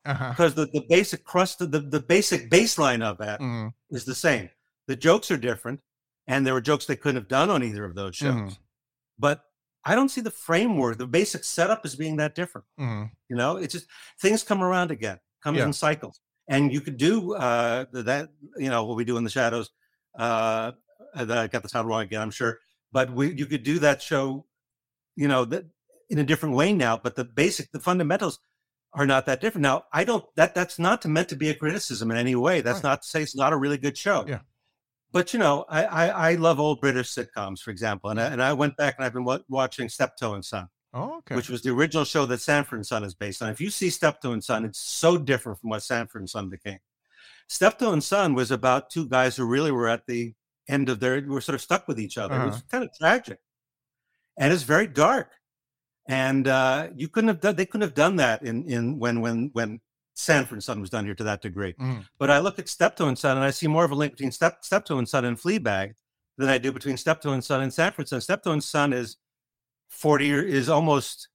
[0.05, 0.31] uh-huh.
[0.31, 3.69] because the, the basic crust the, the basic baseline of that mm-hmm.
[3.95, 4.51] is the same.
[4.87, 5.81] The jokes are different,
[6.27, 8.35] and there were jokes they couldn't have done on either of those shows.
[8.35, 8.63] Mm-hmm.
[9.19, 9.45] But
[9.87, 12.67] I don't see the framework, the basic setup as being that different.
[12.79, 13.05] Mm-hmm.
[13.31, 13.87] You know, it's just
[14.21, 15.65] things come around again, comes yeah.
[15.65, 18.29] in cycles, and you could do uh, that.
[18.59, 19.71] You know what we do in the shadows
[20.19, 20.73] uh,
[21.15, 22.59] I got the title wrong again, I'm sure,
[22.93, 24.47] but we you could do that show,
[25.15, 25.65] you know, that
[26.11, 26.97] in a different way now.
[26.97, 28.39] But the basic, the fundamentals
[28.93, 29.63] are not that different.
[29.63, 32.61] Now, I don't that that's not to, meant to be a criticism in any way.
[32.61, 32.91] That's right.
[32.91, 34.25] not to say it's not a really good show.
[34.27, 34.41] Yeah.
[35.17, 38.43] But you know, I, I, I love old British sitcoms, for example, and I, and
[38.43, 40.69] I went back and I've been w- watching Steptoe and Son.
[40.93, 41.35] Oh, okay.
[41.35, 43.49] Which was the original show that Sanford and Son is based on.
[43.49, 46.81] If you see Steptoe and Son, it's so different from what Sanford and Son became.
[47.49, 50.35] Steptoe and Son was about two guys who really were at the
[50.69, 52.35] end of their were sort of stuck with each other.
[52.35, 52.45] Uh-huh.
[52.45, 53.39] It was kind of tragic,
[54.39, 55.31] and it's very dark.
[56.07, 59.49] And uh, you couldn't have done they couldn't have done that in in when when
[59.55, 59.81] when
[60.17, 61.75] Sanford and Son was done here to that degree.
[61.75, 62.07] Mm.
[62.19, 64.33] But I look at Steptoe and Son, and I see more of a link between
[64.33, 65.95] Step, Steptoe and Son and Fleabag
[66.39, 68.21] than I do between Steptoe and Son and Sanford and Son.
[68.23, 69.17] Steptoe and Son is
[69.91, 71.29] forty year, is almost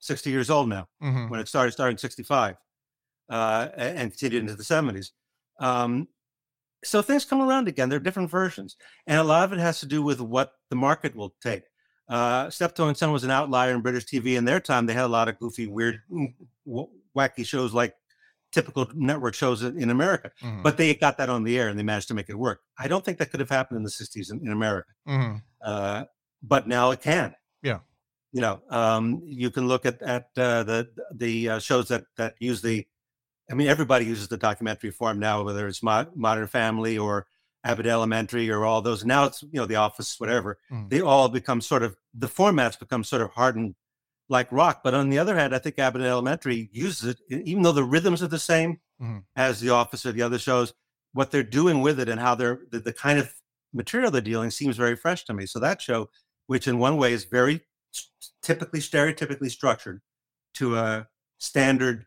[0.00, 1.28] sixty years old now mm-hmm.
[1.28, 1.72] when it started.
[1.72, 2.56] starting sixty five.
[3.30, 5.10] Uh, and continued into the 70s.
[5.60, 6.08] Um,
[6.82, 7.90] so things come around again.
[7.90, 8.76] There are different versions,
[9.06, 11.64] and a lot of it has to do with what the market will take.
[12.08, 14.86] Uh, Steptoe and Son was an outlier in British TV in their time.
[14.86, 16.32] They had a lot of goofy, weird, mm,
[17.14, 17.94] wacky shows like
[18.52, 20.62] typical network shows in America, mm-hmm.
[20.62, 22.60] but they got that on the air and they managed to make it work.
[22.78, 25.36] I don't think that could have happened in the '60s in, in America, mm-hmm.
[25.62, 26.04] uh,
[26.42, 27.34] but now it can.
[27.62, 27.80] Yeah,
[28.32, 32.34] you know, um, you can look at at uh, the the uh, shows that that
[32.40, 32.86] use the
[33.50, 37.26] I mean, everybody uses the documentary form now, whether it's Mo- Modern Family or
[37.64, 39.04] Abbott Elementary or all those.
[39.04, 40.58] Now it's you know The Office, whatever.
[40.70, 40.90] Mm.
[40.90, 43.74] They all become sort of the formats become sort of hardened
[44.28, 44.80] like rock.
[44.84, 48.22] But on the other hand, I think Abbott Elementary uses it, even though the rhythms
[48.22, 49.22] are the same mm.
[49.36, 50.72] as The Office or the other shows.
[51.12, 53.32] What they're doing with it and how they're the, the kind of
[53.72, 55.46] material they're dealing seems very fresh to me.
[55.46, 56.10] So that show,
[56.46, 57.62] which in one way is very
[58.42, 60.02] typically stereotypically structured
[60.54, 62.04] to a standard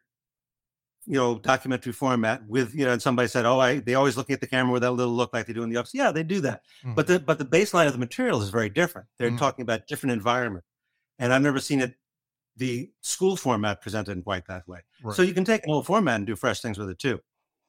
[1.07, 4.35] you know, documentary format with, you know, and somebody said, oh, I, they always looking
[4.35, 5.93] at the camera with that little look like they do in the office.
[5.93, 6.61] Yeah, they do that.
[6.83, 6.93] Mm-hmm.
[6.93, 9.07] But the, but the baseline of the material is very different.
[9.17, 9.37] They're mm-hmm.
[9.37, 10.63] talking about different environment.
[11.17, 11.95] And I've never seen it,
[12.61, 14.81] the school format presented in quite that way.
[15.01, 15.15] Right.
[15.15, 17.19] So you can take an old format and do fresh things with it too.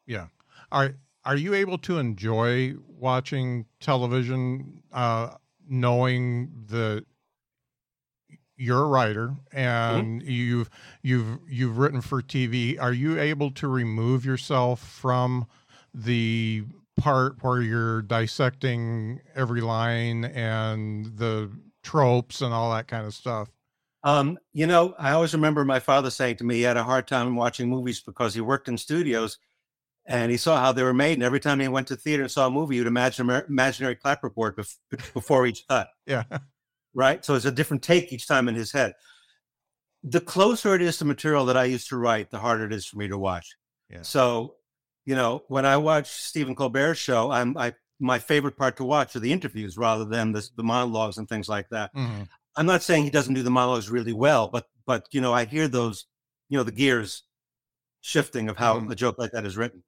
[0.07, 0.27] Yeah.
[0.71, 5.31] Are, are you able to enjoy watching television, uh,
[5.67, 7.07] knowing that
[8.59, 9.59] you're a writer mm-hmm.
[9.59, 10.31] and mm-hmm.
[10.31, 12.79] you've you've you've written for TV.
[12.79, 15.47] Are you able to remove yourself from
[15.95, 16.65] the
[16.99, 21.51] part where you're dissecting every line and the
[21.83, 23.49] tropes and all that kind of stuff?
[24.05, 27.07] Um, you know, I always remember my father saying to me he had a hard
[27.07, 29.39] time watching movies because he worked in studios
[30.07, 31.15] and he saw how they were made.
[31.15, 33.95] And every time he went to theater and saw a movie, you'd imagine an imaginary
[33.95, 34.57] clapperboard
[35.15, 35.89] before each cut.
[36.07, 36.25] Yeah
[36.95, 37.25] right?
[37.25, 38.95] So it's a different take each time in his head.
[40.03, 42.87] The closer it is to material that I used to write, the harder it is
[42.87, 43.57] for me to watch.
[43.89, 44.03] Yeah.
[44.03, 44.57] So,
[45.05, 49.15] you know, when I watch Stephen Colbert's show, I'm I my favorite part to watch
[49.15, 51.95] are the interviews rather than the, the monologues and things like that.
[51.95, 52.23] Mm-hmm.
[52.57, 55.45] I'm not saying he doesn't do the monologues really well, but but you know, I
[55.45, 56.07] hear those,
[56.49, 57.23] you know, the gears
[58.01, 58.91] shifting of how mm-hmm.
[58.91, 59.83] a joke like that is written.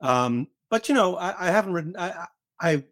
[0.00, 1.94] Um, but you know, I, I haven't written.
[1.98, 2.26] I,
[2.60, 2.84] I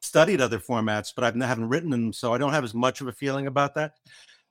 [0.00, 3.08] studied other formats, but I haven't written them, so I don't have as much of
[3.08, 3.92] a feeling about that.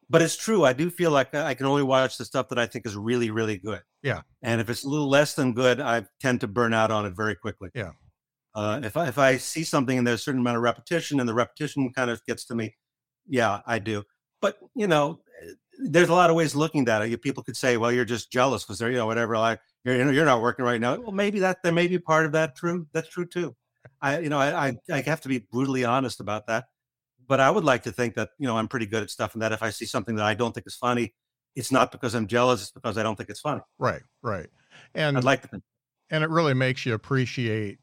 [0.09, 0.65] But it's true.
[0.65, 3.31] I do feel like I can only watch the stuff that I think is really,
[3.31, 3.81] really good.
[4.03, 4.21] Yeah.
[4.41, 7.15] And if it's a little less than good, I tend to burn out on it
[7.15, 7.69] very quickly.
[7.73, 7.91] Yeah.
[8.53, 11.29] Uh, if I if I see something and there's a certain amount of repetition and
[11.29, 12.75] the repetition kind of gets to me,
[13.25, 14.03] yeah, I do.
[14.41, 15.21] But you know,
[15.79, 17.21] there's a lot of ways looking at it.
[17.21, 20.25] People could say, "Well, you're just jealous because they're you know whatever like you're you're
[20.25, 22.87] not working right now." Well, maybe that there may be part of that true.
[22.93, 23.55] That's true too.
[24.01, 26.65] I, you know, I, I, I have to be brutally honest about that.
[27.27, 29.41] But I would like to think that, you know, I'm pretty good at stuff and
[29.41, 31.13] that if I see something that I don't think is funny,
[31.55, 33.61] it's not because I'm jealous, it's because I don't think it's funny.
[33.79, 34.47] Right, right.
[34.95, 35.63] And I'd like to think.
[36.09, 37.79] and it really makes you appreciate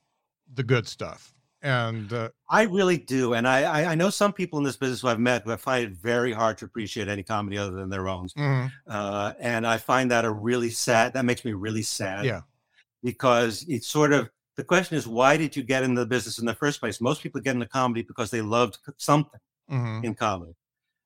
[0.53, 1.33] the good stuff.
[1.68, 3.35] And uh, I really do.
[3.35, 5.57] And I, I, I know some people in this business who I've met who I
[5.57, 8.28] find it very hard to appreciate any comedy other than their own.
[8.28, 8.66] mm-hmm.
[8.87, 11.12] Uh, and I find that a really sad.
[11.12, 12.24] That makes me really sad.
[12.24, 12.40] yeah,
[13.02, 16.46] because it's sort of the question is why did you get into the business in
[16.46, 17.00] the first place?
[17.00, 20.54] Most people get into comedy because they loved something hmm in comedy,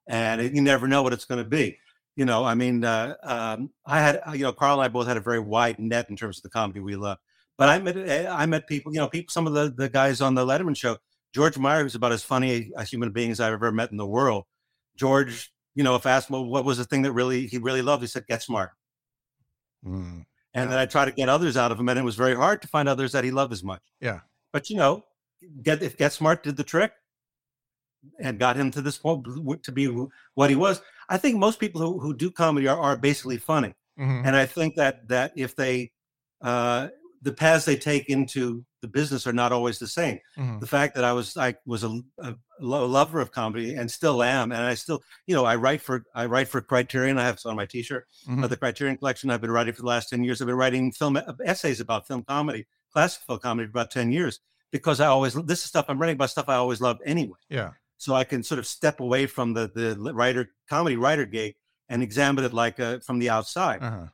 [0.06, 1.76] and it, you never know what it's going to be.
[2.14, 5.08] You know, I mean, uh, um, I had uh, you know Carl and I both
[5.08, 7.18] had a very wide net in terms of the comedy we love.
[7.62, 9.30] But I met eh, I met people, you know, people.
[9.30, 10.96] Some of the the guys on the Letterman show,
[11.32, 14.04] George Meyer was about as funny a human being as I've ever met in the
[14.04, 14.46] world.
[14.96, 18.02] George, you know, if asked, well, what was the thing that really he really loved,
[18.02, 18.70] he said, "Get smart."
[19.86, 22.34] mm And then I try to get others out of him, and it was very
[22.34, 23.82] hard to find others that he loved as much.
[24.00, 24.22] yeah,
[24.52, 25.04] But you know,
[25.62, 26.90] get if Get Smart did the trick
[28.18, 29.86] and got him to this point to be
[30.34, 30.82] what he was.
[31.08, 34.46] I think most people who, who do comedy are, are basically funny, hmm and I
[34.46, 35.92] think that that if they
[36.40, 36.88] uh,
[37.22, 40.18] the paths they take into the business are not always the same.
[40.36, 44.22] hmm The fact that I was I was a, a lover of comedy and still
[44.22, 47.18] am, and I still you know I write for I write for Criterion.
[47.18, 48.42] I have it on my T-shirt Mhm.
[48.44, 49.30] of the Criterion Collection.
[49.30, 50.40] I've been writing for the last 10 years.
[50.40, 54.10] I've been writing film uh, essays about film comedy, classic film comedy for about 10
[54.12, 54.40] years
[54.72, 57.38] because I always, this is stuff I'm writing about stuff I always loved anyway.
[57.50, 61.54] yeah, So I can sort of step away from the, the writer, comedy writer gig
[61.90, 63.82] and examine it like uh, from the outside.
[63.82, 64.06] uh-huh.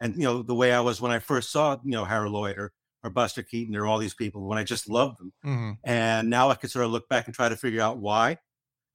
[0.00, 2.56] And, you know, the way I was when I first saw, you know, Harold Lloyd
[2.58, 5.32] or, or Buster Keaton or all these people when I just loved them.
[5.42, 8.38] hmm And now I can sort of look back and try to figure out why,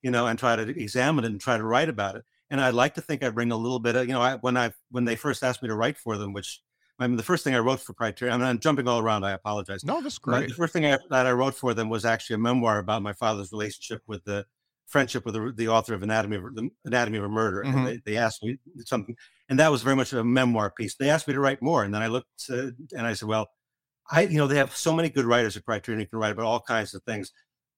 [0.01, 2.23] you know, and try to examine it and try to write about it.
[2.49, 4.55] And I'd like to think I bring a little bit of, you know, I, when
[4.57, 6.61] I when they first asked me to write for them, which
[6.99, 9.23] I mean, the first thing I wrote for Criterion, I mean, I'm jumping all around.
[9.23, 9.83] I apologize.
[9.83, 10.49] No, that's But great.
[10.49, 13.13] the first thing I, that I wrote for them was actually a memoir about my
[13.13, 14.45] father's relationship with the
[14.93, 17.63] friendship with the, the author of Anatomy of the Anatomy of a Murder.
[17.63, 17.73] Mhm.
[17.75, 19.15] And they, they asked me something,
[19.49, 20.95] and that was very much a memoir piece.
[20.95, 23.47] They asked me to write more, and then I looked uh, and I said, well,
[24.09, 26.45] I you know they have so many good writers at Criterion who can write about
[26.45, 27.31] all kinds of things.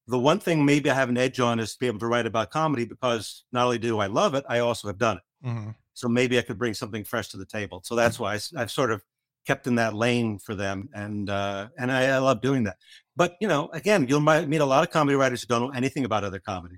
[0.07, 2.27] The one thing maybe I have an edge on is to be able to write
[2.27, 5.23] about comedy because not only do I love it, I also have done it.
[5.47, 5.69] hmm
[6.01, 7.81] So maybe I could bring something fresh to the table.
[7.83, 9.01] So that's why I, have sort of
[9.47, 12.77] kept in that lane for them, and uh, and I, I love doing that.
[13.15, 15.77] But you know, again, you'll might meet a lot of comedy writers who don't know
[15.77, 16.77] anything about other comedy,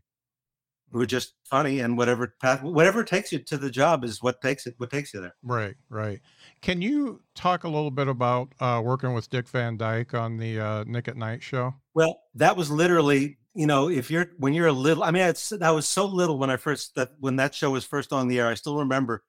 [0.91, 4.41] who are just funny, and whatever path, whatever takes you to the job is what
[4.41, 5.35] takes it, what takes you there.
[5.43, 6.21] Right, right.
[6.61, 10.59] Can you talk a little bit about uh, working with Dick Van Dyke on the
[10.59, 11.73] uh, Nick at Night show?
[11.93, 15.51] Well, that was literally, you know, if you're when you're a little, I mean, it's,
[15.51, 18.39] I was so little when I first that when that show was first on the
[18.39, 18.47] air.
[18.47, 19.23] I still remember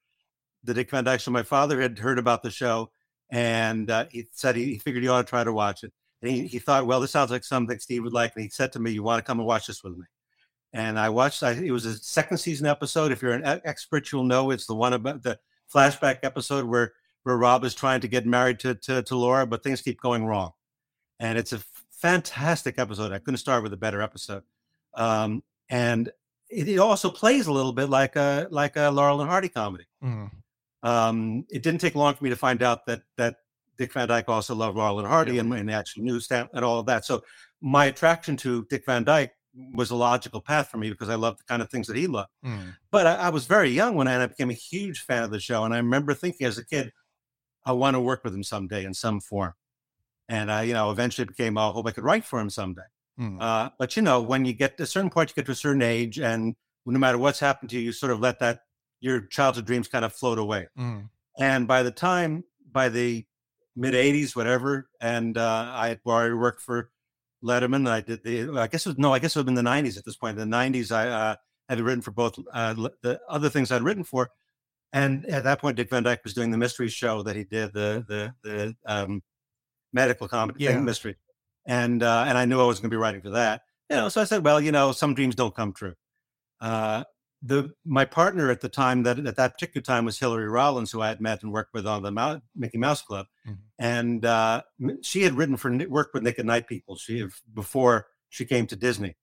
[0.65, 1.31] the Dick Van Dyke show.
[1.31, 2.91] My father had heard about the show,
[3.31, 5.93] and uh, he said he, he figured he ought to try to watch it.
[6.23, 8.33] And he, he thought, well, this sounds like something Steve would like.
[8.35, 10.05] And he said to me, "You want to come and watch this with me?"
[10.73, 11.43] And I watched.
[11.43, 13.11] I, it was a second season episode.
[13.13, 15.39] If you're an expert, you'll know it's the one about the
[15.73, 16.93] flashback episode where
[17.25, 20.25] where Rob is trying to get married to to, to Laura, but things keep going
[20.27, 20.53] wrong.
[21.21, 23.13] And it's a fantastic episode.
[23.13, 24.43] I couldn't start with a better episode.
[24.95, 26.09] Um, and
[26.51, 29.85] it, it also plays a little bit like a like a Laurel and Hardy comedy.
[30.03, 30.27] hmm
[30.83, 33.37] Um, it didn't take long for me to find out that that
[33.79, 35.41] Dick Van Dyke also loved Laurel and Hardy Yeah.
[35.41, 37.05] and, and actually knew Stan and all of that.
[37.05, 37.23] So
[37.61, 39.33] my attraction to Dick Van Dyke
[39.73, 42.07] was a logical path for me because I loved the kind of things that he
[42.07, 42.31] loved.
[42.43, 45.41] hmm But I, I was very young when I became a huge fan of the
[45.41, 46.93] show, and I remember thinking as a kid,
[47.65, 49.55] I want to work with him someday in some form.
[50.29, 52.83] And I, you know, eventually became, I hope I could write for him someday.
[53.17, 55.53] hmm Uh, but you know, when you get to a certain point, you get to
[55.53, 58.61] a certain age, and no matter what's happened to you, you sort of let that
[59.01, 60.69] your childhood dreams kind of float away.
[60.77, 61.03] hmm
[61.39, 63.27] And by the time, by the
[63.77, 66.91] mid '80s, whatever, and uh, I had already worked for
[67.43, 67.89] Letterman.
[67.89, 69.97] I did the, I guess it was no, I guess it was in the '90s
[69.99, 70.39] at this point.
[70.39, 71.37] In the '90s, I uh,
[71.69, 74.31] had written for both uh, the other things I'd written for,
[74.93, 77.73] and at that point, Dick Van Dyke was doing the mystery show that he did,
[77.73, 79.23] the the the um,
[79.93, 80.73] medical comedy Yeah.
[80.73, 81.17] thing, mystery,
[81.67, 83.63] and uh, and I knew I was going to be writing for that.
[83.91, 85.95] You know, so I said, well, you know, some dreams don't come true.
[86.61, 87.05] Uh,
[87.43, 91.01] the my partner at the time that at that particular time was Hillary Rollins, who
[91.01, 93.59] I had met and worked with on the Mou- Mickey Mouse Club, Mhm.
[93.79, 94.63] and uh,
[95.03, 96.97] she had written for worked with Nick at Night people.
[96.97, 99.17] She had- before she came to Disney,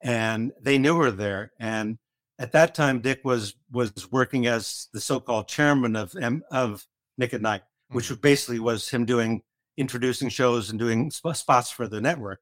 [0.00, 1.52] and they knew her there.
[1.60, 1.98] And
[2.38, 6.86] at that time, Dick was was working as the so-called chairman of M- of
[7.18, 9.42] Nick at Night, which basically was him doing
[9.76, 12.40] introducing shows and doing sp- spots for the network.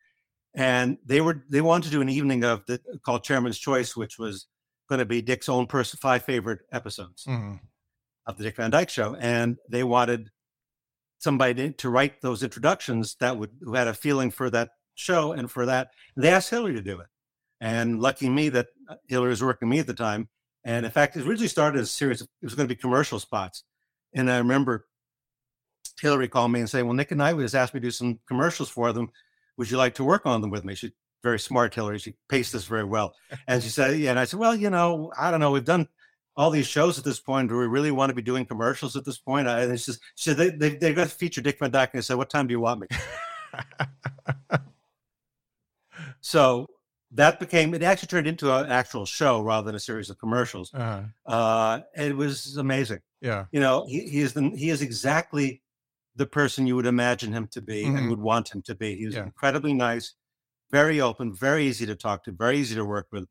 [0.55, 4.18] And they were they wanted to do an evening of the called Chairman's Choice, which
[4.18, 4.46] was
[4.89, 7.57] going to be Dick's own person five favorite episodes hmm
[8.26, 10.30] of the Dick Van Dyke Show, and they wanted
[11.18, 15.51] somebody to, write those introductions that would who had a feeling for that show and
[15.51, 15.91] for that.
[16.16, 17.07] They asked Hillary to do it,
[17.61, 20.28] and lucky me that uh, Hillary was working me at the time.
[20.64, 22.20] And in fact, it originally started as a series.
[22.20, 23.62] Of, it was going to be commercial spots,
[24.12, 24.87] and I remember
[26.01, 28.18] Hillary called me and say, "Well, Nick at Night just asked me to do some
[28.26, 29.11] commercials for them.
[29.57, 30.91] Would you like to work on them with me?" She's
[31.22, 31.98] very smart, Hillary.
[31.98, 33.14] She paced this very well,
[33.48, 35.50] and she said, "Yeah." And I said, "Well, you know, I don't know.
[35.50, 35.88] We've done
[36.36, 37.48] all these shows at this point.
[37.48, 40.00] Do we really want to be doing commercials at this point?" I, and it's just
[40.14, 42.30] she said they they they got to feature Dick Van Dyke, and I said, "What
[42.30, 42.86] time do you want me?"
[46.20, 46.68] so
[47.12, 50.72] that became it actually turned into an actual show rather than a series of commercials.
[50.74, 51.02] Uh-huh.
[51.24, 53.00] Uh, it was amazing.
[53.20, 55.62] Yeah, you know, he, he is the, he is exactly
[56.16, 57.96] the person you would imagine him to be mm-hmm.
[57.96, 58.96] and would want him to be.
[58.96, 59.24] He was yeah.
[59.24, 60.14] incredibly nice,
[60.70, 63.26] very open, very easy to talk to, very easy to work with.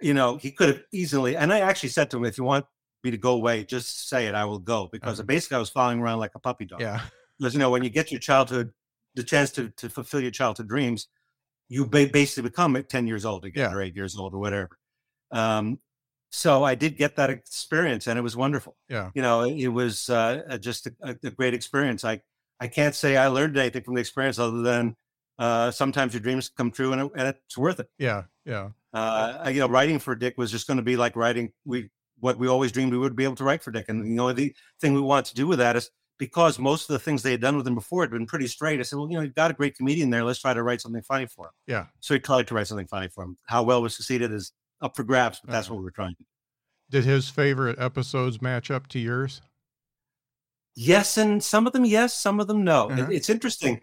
[0.00, 2.66] You know, he could have easily, and I actually said to him, if you want
[3.02, 4.88] me to go away, just say it, I will go.
[4.90, 5.26] Because uh-huh.
[5.26, 6.80] basically I was following around like a puppy dog.
[6.80, 7.00] Yeah.
[7.38, 8.70] Because, you know, when you get your childhood,
[9.14, 11.08] the chance to, to fulfill your childhood dreams,
[11.68, 13.76] you ba- basically become 10 years old again yeah.
[13.76, 14.70] or eight years old or whatever.
[15.30, 15.78] Um,
[16.30, 18.76] so I did get that experience and it was wonderful.
[18.88, 19.10] Yeah.
[19.14, 22.04] You know, it, it was uh, just a, a, great experience.
[22.04, 22.20] I,
[22.58, 24.96] I can't say I learned anything from the experience other than
[25.38, 27.88] uh, sometimes your dreams come true and, it, and it's worth it.
[27.98, 28.24] Yeah.
[28.44, 28.70] Yeah.
[28.92, 32.38] Uh, you know, writing for Dick was just going to be like writing we what
[32.38, 33.86] we always dreamed we would be able to write for Dick.
[33.88, 36.94] And you know, the thing we wanted to do with that is because most of
[36.94, 38.78] the things they had done with him before had been pretty straight.
[38.78, 40.24] I said, well, you know, you've got a great comedian there.
[40.24, 41.52] Let's try to write something funny for him.
[41.66, 41.86] Yeah.
[42.00, 43.36] So he tried to write something funny for him.
[43.46, 45.74] How well we succeeded is up for grabs, but that's uh-huh.
[45.74, 46.14] what we were trying.
[46.90, 49.40] Did his favorite episodes match up to yours?
[50.76, 52.90] Yes, and some of them yes, some of them no.
[52.90, 53.06] Uh-huh.
[53.10, 53.80] It's interesting.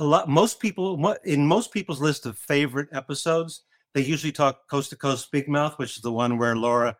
[0.00, 4.88] A lot, most people in most people's list of favorite episodes, they usually talk coast
[4.90, 6.96] to coast big mouth, which is the one where Laura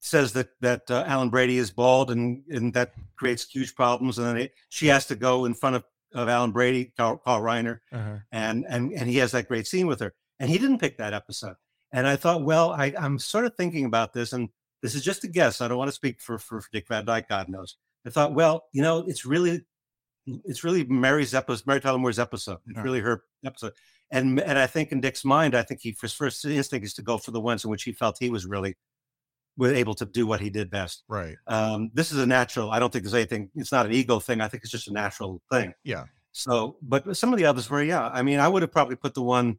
[0.00, 4.26] says that that uh, Alan Brady is bald and and that creates huge problems, and
[4.26, 5.84] then it, she has to go in front of,
[6.14, 8.16] of Alan Brady, Carl, Carl Reiner, uh-huh.
[8.32, 11.14] and and and he has that great scene with her, and he didn't pick that
[11.14, 11.56] episode,
[11.92, 14.48] and I thought, well, I, I'm sort of thinking about this, and
[14.82, 15.60] this is just a guess.
[15.60, 17.76] I don't want to speak for for Dick Van Dyke, God knows.
[18.04, 19.62] I thought, well, you know, it's really
[20.26, 22.58] it's really Mary's episode, Mary Tyler Moore's episode.
[22.66, 23.72] It's really her episode.
[24.10, 27.02] And and I think in Dick's mind, I think he his first instinct is to
[27.02, 28.76] go for the ones in which he felt he was really
[29.56, 31.02] was able to do what he did best.
[31.08, 31.36] Right.
[31.46, 32.70] Um, this is a natural.
[32.70, 33.50] I don't think there's anything.
[33.54, 34.40] It's not an ego thing.
[34.40, 35.72] I think it's just a natural thing.
[35.82, 36.04] Yeah.
[36.32, 38.08] So, but some of the others were, yeah.
[38.08, 39.58] I mean, I would have probably put the one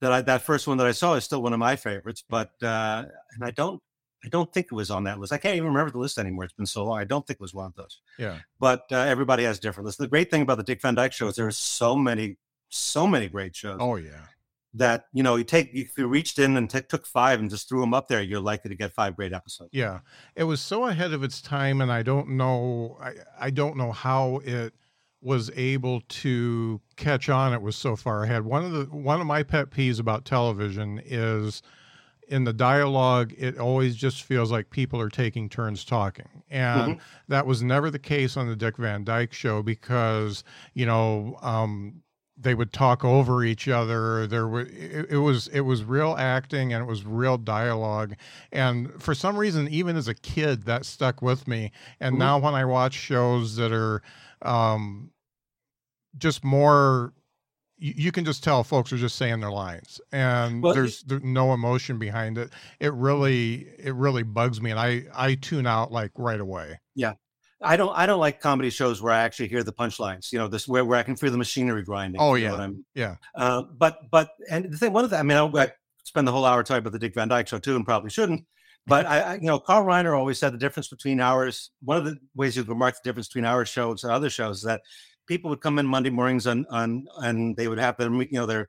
[0.00, 2.50] that I that first one that I saw is still one of my favorites, but
[2.62, 3.04] uh,
[3.34, 3.82] and I don't
[4.24, 5.32] I don't think it was on that list.
[5.32, 6.44] I can't even remember the list anymore.
[6.44, 6.98] It's been so long.
[6.98, 8.00] I don't think it was one of those.
[8.18, 8.38] Yeah.
[8.60, 9.98] But uh, everybody has different lists.
[9.98, 12.36] The great thing about the Dick Van Dyke show is there are so many,
[12.68, 13.78] so many great shows.
[13.80, 14.26] Oh yeah
[14.74, 17.68] that you know you take if you reached in and t- took five and just
[17.68, 20.00] threw them up there you're likely to get five great episodes yeah
[20.34, 23.92] it was so ahead of its time and i don't know i, I don't know
[23.92, 24.72] how it
[25.20, 29.26] was able to catch on it was so far ahead one of the one of
[29.26, 31.62] my pet peeves about television is
[32.32, 37.00] in the dialogue it always just feels like people are taking turns talking and mm-hmm.
[37.28, 42.02] that was never the case on the dick van dyke show because you know um,
[42.38, 46.72] they would talk over each other there was it, it, was it was real acting
[46.72, 48.14] and it was real dialogue
[48.50, 51.70] and for some reason even as a kid that stuck with me
[52.00, 52.20] and mm-hmm.
[52.20, 54.00] now when i watch shows that are
[54.40, 55.10] um,
[56.16, 57.12] just more
[57.82, 61.52] you, can just tell folks are just saying their lines and well, there's, there's no
[61.52, 66.12] emotion behind it it really it really bugs me and i i tune out like
[66.16, 67.14] right away yeah
[67.64, 70.32] I don't I don't like comedy shows where I actually hear the punchlines.
[70.32, 72.20] You know, this where where I can feel the machinery grinding.
[72.20, 72.84] Oh yeah, I mean?
[72.94, 73.16] yeah.
[73.36, 75.70] Uh, but but and the thing, one of the I mean, I, I
[76.02, 78.44] spend the whole hour talking about the Dick Van Dyke show too, and probably shouldn't.
[78.86, 81.70] But I, I, you know, Carl Reiner always said the difference between ours.
[81.84, 84.58] One of the ways you could mark the difference between our shows and other shows
[84.58, 84.82] is that
[85.32, 88.46] people would come in Monday mornings on on and they would have their you know
[88.46, 88.68] their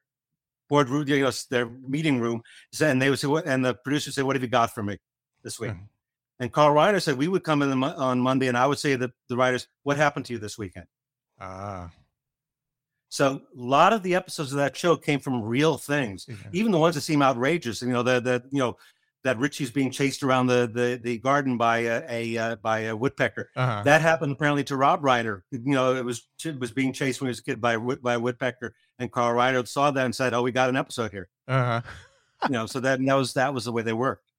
[0.70, 2.42] board room, you know, their meeting room,
[2.82, 4.82] and they would say, "What?" And the producer would say, "What have you got for
[4.82, 4.98] me
[5.44, 5.92] this week?" Mm-hmm.
[6.40, 8.96] And Carl Reiner said we would come in the, on Monday, and I would say
[8.96, 10.88] to the writers, "What happened to you this weekend?"
[11.40, 11.92] Ah.
[13.10, 16.36] So a lot of the episodes of that show came from real things, yeah.
[16.52, 17.82] even the ones that seem outrageous.
[17.82, 18.78] You know, that that you know
[19.24, 22.96] that Richie's being chased around the the, the garden by a, a uh, by a
[22.96, 23.50] woodpecker.
[23.56, 23.84] Uh-huh.
[23.84, 25.42] That happened apparently to Rob Reiner.
[25.52, 27.80] You know, it was it was being chased when he was a kid by a,
[27.80, 31.12] by a woodpecker, and Carl Reiner saw that and said, "Oh, we got an episode
[31.12, 31.82] here." Uh-huh.
[32.44, 34.34] you know, so that, that was that was the way they worked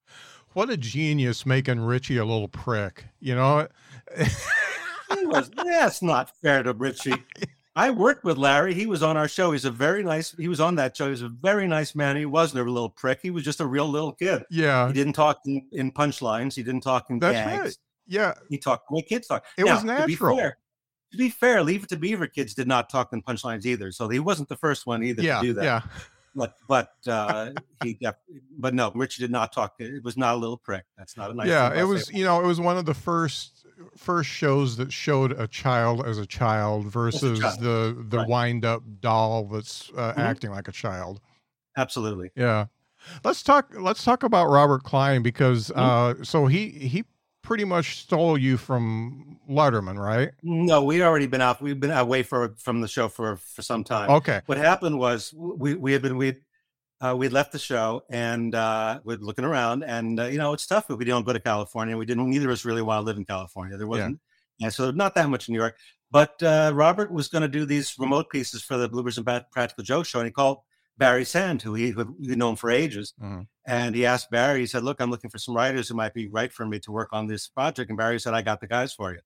[0.55, 3.07] what a genius making Richie a little prick.
[3.21, 3.69] You know,
[5.23, 7.13] was, that's not fair to Richie.
[7.77, 8.73] I worked with Larry.
[8.73, 9.53] He was on our show.
[9.53, 10.33] He's a very nice.
[10.37, 11.11] He was on that show.
[11.11, 12.17] He's a very nice man.
[12.17, 13.21] He wasn't a little prick.
[13.21, 14.45] He was just a real little kid.
[14.51, 14.87] Yeah.
[14.87, 16.55] He didn't talk in, in punchlines.
[16.55, 17.61] He didn't talk in That's gags.
[17.61, 17.77] Right.
[18.07, 18.35] Yeah.
[18.49, 19.45] He talked the way kids talk.
[19.59, 20.03] It now, was natural.
[20.03, 20.59] To be, fair,
[21.11, 23.91] to be fair, Leave It to Beaver kids did not talk in punchlines either.
[23.91, 25.65] So he wasn't the first one either yeah, to do that.
[25.65, 25.81] Yeah
[26.35, 27.51] but but uh,
[27.83, 27.99] he
[28.59, 29.75] but no, Richie did not talk.
[29.79, 30.85] It was not a little prick.
[30.99, 31.49] That's not a nice.
[31.49, 32.11] Yeah, it was.
[32.13, 33.54] You know, it was one of the first
[33.97, 37.61] first shows that showed a child as a child versus a child.
[37.61, 38.29] the the right.
[38.29, 40.21] wind up doll that's uh, mm-hmm.
[40.21, 41.21] acting like a child.
[41.77, 42.31] Absolutely.
[42.37, 42.67] Yeah.
[43.23, 43.73] Let's talk.
[43.79, 46.21] Let's talk about Robert Klein because mm-hmm.
[46.21, 47.05] uh, so he he
[47.43, 50.31] pretty much stole you from Letterman, right?
[50.43, 51.61] No, we'd already been off.
[51.61, 54.11] We've been away for from the show for for some time.
[54.11, 54.41] Okay.
[54.47, 56.37] What happened was we we had been we
[57.05, 60.67] uh, we left the show and uh, we're looking around, and uh, you know it's
[60.67, 61.97] tough if we don't go to California.
[61.97, 62.31] We didn't.
[62.31, 63.77] Neither of us really want to live in California.
[63.77, 64.21] There wasn't,
[64.59, 64.67] yeah.
[64.67, 65.77] and so not that much in New York.
[66.11, 69.85] But uh, Robert was going to do these remote pieces for the Bloopers and Practical
[69.85, 70.59] Joke show, and he called
[70.97, 73.43] Barry Sand, who he who we known for ages, mm-hmm.
[73.67, 74.61] and he asked Barry.
[74.61, 76.93] He said, "Look, I'm looking for some writers who might be right for me to
[76.93, 79.21] work on this project." And Barry said, "I got the guys for you,"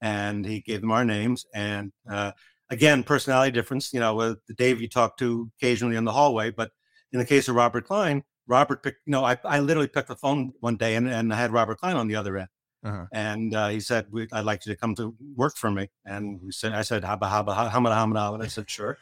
[0.00, 1.92] and he gave them our names and.
[2.10, 2.32] Uh,
[2.72, 3.92] again, personality difference.
[3.92, 6.70] You know, with the Dave you talk to occasionally in the hallway, but
[7.12, 10.16] in the case of Robert Klein, Robert picked, you know, I, I literally picked the
[10.16, 12.48] phone one day and, and I had Robert Klein on the other end.
[12.82, 13.06] Uh-huh.
[13.12, 15.90] And uh, he said, I'd like you to come to work for me.
[16.04, 18.34] And we said, I said, haba, haba, hamada, hamada.
[18.34, 18.96] And I said, sure.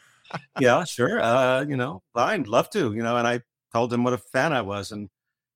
[0.59, 1.21] yeah, sure.
[1.21, 3.41] Uh, you know, fine, love to, you know, and I
[3.73, 4.91] told him what a fan I was.
[4.91, 5.09] And,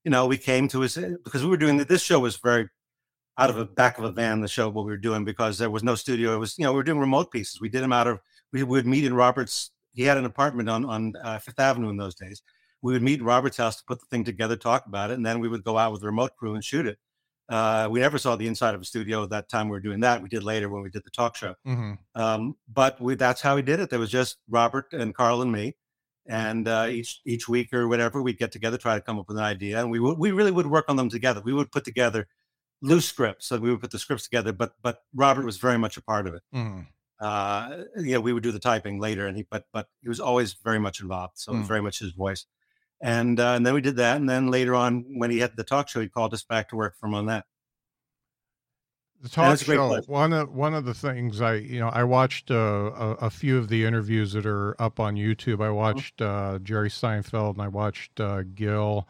[0.04, 2.70] you know, we came to his, because we were doing, this show was very
[3.38, 5.70] out of the back of a van, the show, what we were doing, because there
[5.70, 6.34] was no studio.
[6.34, 7.60] It was, you know, we were doing remote pieces.
[7.60, 8.20] We did them out of,
[8.52, 11.98] we would meet in Robert's he had an apartment on on uh, Fifth Avenue in
[11.98, 12.42] those days.
[12.82, 15.26] We would meet in Robert's house to put the thing together, talk about it, and
[15.26, 16.98] then we would go out with the remote crew and shoot it.
[17.50, 19.68] Uh, we never saw the inside of a studio at that time.
[19.68, 20.22] We were doing that.
[20.22, 21.56] We did later when we did the talk show.
[21.68, 21.94] Mm-hmm.
[22.16, 23.90] Um, but we, that's how we did it.
[23.90, 25.76] There was just Robert and Carl and me,
[26.28, 29.38] and uh, each each week or whatever we'd get together, try to come up with
[29.38, 31.42] an idea, and we would we really would work on them together.
[31.44, 32.28] We would put together
[32.82, 34.54] loose scripts, so we would put the scripts together.
[34.54, 36.42] But but Robert was very much a part of it.
[36.54, 36.82] Mm-hmm
[37.20, 40.20] uh, you know, we would do the typing later, and he, but but he was
[40.20, 41.34] always very much involved.
[41.38, 41.64] So mm.
[41.64, 42.46] very much his voice.
[43.02, 45.64] And uh, and then we did that, and then later on, when he had the
[45.64, 47.46] talk show, he called us back to work from on that.
[49.22, 50.02] The talk show.
[50.08, 53.58] One of one of the things I you know I watched uh, a, a, few
[53.58, 55.56] of the interviews that are up on YouTube.
[55.56, 55.76] I mm-hmm.
[55.76, 59.08] watched uh, Jerry Seinfeld and I watched uh, Gil.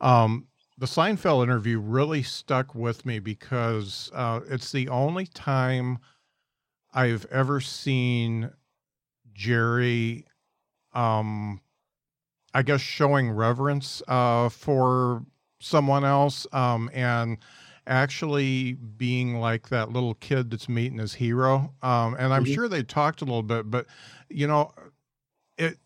[0.00, 0.46] Um,
[0.78, 5.98] the Seinfeld interview really stuck with me because uh, it's the only time
[6.98, 8.50] I've ever seen
[9.32, 10.26] Jerry,
[10.92, 11.60] um,
[12.52, 15.24] I guess, showing reverence uh, for
[15.60, 17.38] someone else um, and
[17.86, 21.72] actually being like that little kid that's meeting his hero.
[21.84, 22.52] Um, and I'm mm-hmm.
[22.52, 23.86] sure they talked a little bit, but
[24.28, 24.72] you know,
[25.56, 25.78] it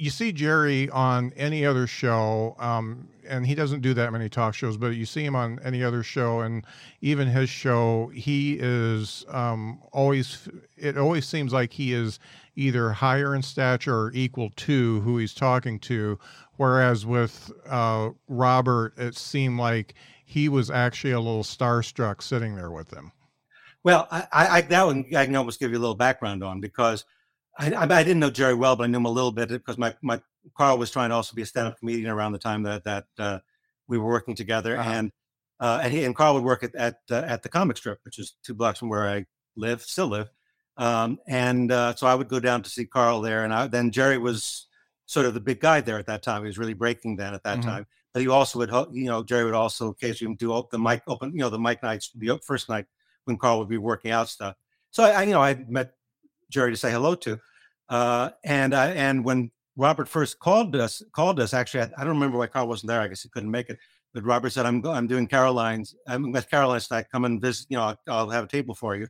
[0.00, 4.54] you see Jerry on any other show, um, and he doesn't do that many talk
[4.54, 6.64] shows, but you see him on any other show, and
[7.02, 10.48] even his show, he is um, always.
[10.78, 12.18] It always seems like he is
[12.56, 16.18] either higher in stature or equal to who he's talking to.
[16.56, 19.92] Whereas with uh, Robert, it seemed like
[20.24, 23.12] he was actually a little starstruck sitting there with him.
[23.84, 27.04] Well, I, I that one I can almost give you a little background on because
[27.60, 29.94] I, I, didn't know Jerry well, but I knew him a little bit because my,
[30.02, 30.20] my
[30.56, 33.38] Carl was trying to also be a stand-up comedian around the time that that uh,
[33.86, 34.90] we were working together, uh-huh.
[34.90, 35.12] and
[35.60, 38.18] uh, and he and Carl would work at at, uh, at the comic strip, which
[38.18, 40.30] is two blocks from where I live, still live,
[40.76, 43.90] um, and uh, so I would go down to see Carl there, and I, then
[43.90, 44.66] Jerry was
[45.06, 46.42] sort of the big guy there at that time.
[46.42, 47.68] He was really breaking then at that mm-hmm.
[47.68, 51.32] time, but he also would, you know, Jerry would also occasionally do the mic open,
[51.32, 52.86] you know, the mic nights, the first night
[53.24, 54.54] when Carl would be working out stuff.
[54.92, 55.94] So I, you know, I met
[56.48, 57.40] Jerry to say hello to.
[57.90, 62.14] Uh, and I, and when Robert first called us, called us actually, I, I, don't
[62.14, 63.00] remember why Carl wasn't there.
[63.00, 63.78] I guess he couldn't make it.
[64.14, 65.94] But Robert said, "I'm I'm doing Caroline's.
[66.06, 67.06] I'm with Caroline's tonight.
[67.10, 67.66] Come and visit.
[67.68, 69.08] You know, I'll, I'll, have a table for you.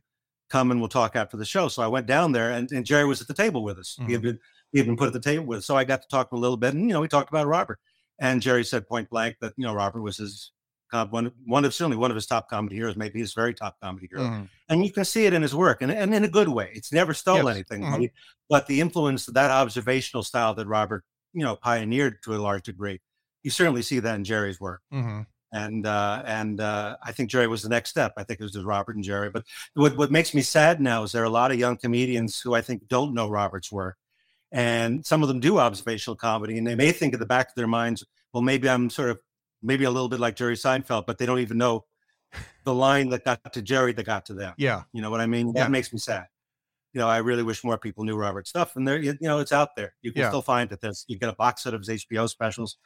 [0.49, 3.05] Come and we'll talk after the show." So I went down there, and, and Jerry
[3.05, 3.95] was at the table with us.
[3.99, 4.07] Mm-hmm.
[4.07, 4.29] He had mm-hmm.
[4.29, 4.39] been
[4.71, 5.65] he had been put at the table with us.
[5.65, 7.79] So I got to talk a little bit, and you know, we talked about Robert.
[8.19, 10.51] And Jerry said point blank that you know Robert was his
[11.09, 14.07] one one of certainly one of his top comedy heroes, maybe his very top comedy
[14.11, 14.23] hero.
[14.23, 14.49] Mm.
[14.69, 16.71] And you can see it in his work, and, and in a good way.
[16.73, 17.47] It's never stole yes.
[17.47, 18.05] anything, mm-hmm.
[18.49, 22.99] but the influence that observational style that Robert, you know, pioneered to a large degree,
[23.43, 24.81] you certainly see that in Jerry's work.
[24.93, 25.21] Mm-hmm.
[25.53, 28.13] And uh, and uh, I think Jerry was the next step.
[28.15, 29.29] I think it was just Robert and Jerry.
[29.29, 32.39] But what what makes me sad now is there are a lot of young comedians
[32.39, 33.97] who I think don't know Robert's work,
[34.51, 37.55] and some of them do observational comedy, and they may think at the back of
[37.55, 39.19] their minds, well, maybe I'm sort of
[39.61, 41.85] maybe a little bit like Jerry Seinfeld, but they don't even know
[42.63, 44.53] the line that got to Jerry that got to them.
[44.57, 44.83] Yeah.
[44.93, 45.51] You know what I mean?
[45.55, 45.63] Yeah.
[45.63, 46.27] That makes me sad.
[46.93, 48.75] You know, I really wish more people knew Robert's stuff.
[48.75, 49.93] And there, you know, it's out there.
[50.01, 50.29] You can yeah.
[50.29, 50.81] still find it.
[50.81, 52.77] There's, you get a box set of his HBO specials.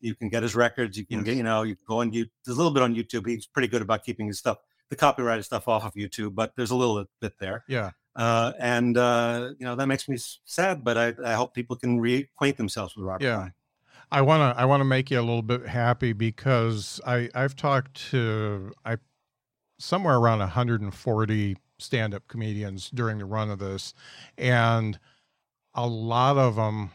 [0.00, 0.98] You can get his records.
[0.98, 1.24] You can yes.
[1.24, 2.26] get, you know, you go on you.
[2.44, 3.26] There's a little bit on YouTube.
[3.26, 4.58] He's pretty good about keeping his stuff,
[4.90, 7.64] the copyrighted stuff off of YouTube, but there's a little bit there.
[7.68, 7.92] Yeah.
[8.16, 11.98] Uh, and uh, you know that makes me sad, but I, I hope people can
[11.98, 13.24] reacquaint themselves with Robert.
[13.24, 13.48] Yeah,
[14.10, 17.56] I want to I want to make you a little bit happy because I I've
[17.56, 18.96] talked to I
[19.78, 23.94] somewhere around 140 stand-up comedians during the run of this,
[24.38, 24.98] and
[25.74, 26.90] a lot of them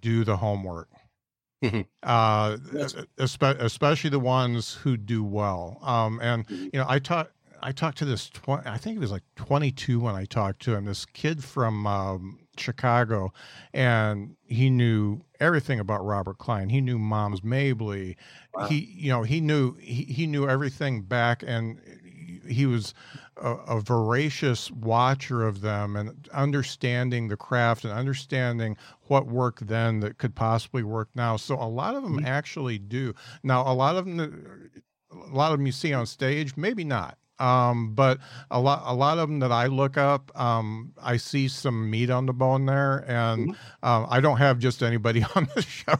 [0.00, 0.88] do the homework.
[1.64, 1.80] Mm-hmm.
[2.02, 2.58] Uh,
[3.18, 5.78] especially the ones who do well.
[5.82, 6.64] Um, and mm-hmm.
[6.64, 7.30] you know, I taught
[7.62, 8.28] I talked to this.
[8.28, 10.84] Tw- I think it was like 22 when I talked to him.
[10.84, 13.32] This kid from um, Chicago,
[13.72, 16.68] and he knew everything about Robert Klein.
[16.68, 18.16] He knew Moms Mabley.
[18.54, 18.66] Wow.
[18.66, 21.80] He, you know, he knew he, he knew everything back, and
[22.48, 22.94] he was
[23.36, 28.76] a, a, voracious watcher of them and understanding the craft and understanding
[29.08, 31.36] what worked then that could possibly work now.
[31.36, 32.26] So a lot of them mm-hmm.
[32.26, 33.14] actually do.
[33.42, 34.70] Now, a lot of them,
[35.12, 37.18] a lot of them you see on stage, maybe not.
[37.38, 38.18] Um, but
[38.50, 42.08] a lot, a lot of them that I look up, um, I see some meat
[42.08, 43.86] on the bone there, and mm-hmm.
[43.86, 45.98] um, I don't have just anybody on the show.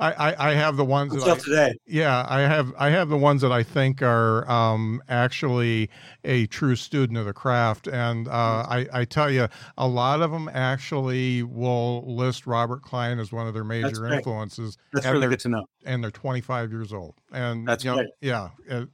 [0.00, 1.74] I, I, I, have the ones that I, today.
[1.86, 5.90] Yeah, I have, I have the ones that I think are um, actually
[6.24, 8.72] a true student of the craft, and uh, mm-hmm.
[8.72, 13.48] I, I tell you, a lot of them actually will list Robert Klein as one
[13.48, 14.78] of their major That's influences.
[14.92, 15.64] That's really good to know.
[15.84, 18.50] And they're 25 years old, and That's you know, yeah.
[18.66, 18.88] It,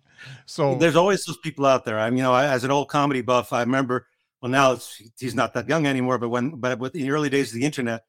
[0.46, 1.98] so there's always those people out there.
[1.98, 4.06] I mean, you know, as an old comedy buff, I remember.
[4.40, 4.78] Well, now
[5.18, 8.04] he's not that young anymore, but when but with the early days of the internet,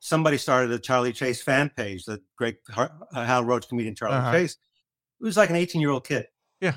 [0.00, 4.32] somebody started a Charlie Chase fan page, the great uh, Hal Roach comedian Charlie uh-huh.
[4.32, 4.56] Chase.
[5.20, 6.26] It was like an 18 year old kid.
[6.60, 6.74] Yeah.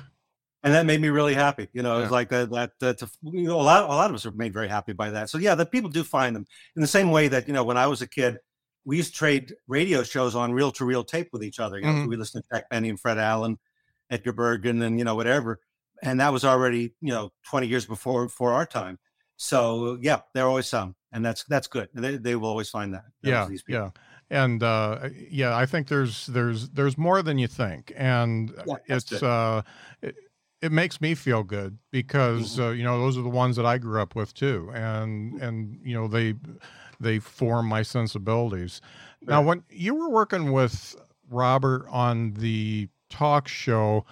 [0.62, 1.68] And that made me really happy.
[1.72, 4.14] You know, it was like that, that, that, you know, a lot, a lot of
[4.14, 5.30] us are made very happy by that.
[5.30, 6.44] So yeah, the people do find them
[6.76, 8.38] in the same way that, you know, when I was a kid,
[8.84, 11.78] we used to trade radio shows on reel to reel tape with each other.
[11.78, 12.08] You know, mm-hmm.
[12.08, 13.58] we listened to Jack Benny and Fred Allen
[14.10, 15.60] Edgar Bergen and you know whatever,
[16.02, 18.98] and that was already you know 20 years before for our time.
[19.36, 21.88] So yeah, there are always some, and that's that's good.
[21.94, 23.04] They, they will always find that.
[23.22, 23.90] Yeah, yeah,
[24.28, 29.22] and uh, yeah, I think there's there's there's more than you think, and yeah, it's
[29.22, 29.62] uh,
[30.02, 30.14] it,
[30.60, 32.62] it, makes me feel good because mm-hmm.
[32.62, 35.42] uh, you know those are the ones that I grew up with too, and mm-hmm.
[35.42, 36.34] and you know they
[37.00, 38.80] they form my sensibilities.
[39.22, 39.34] Right.
[39.34, 40.94] Now, when you were working with
[41.30, 44.06] Robert on the talk show.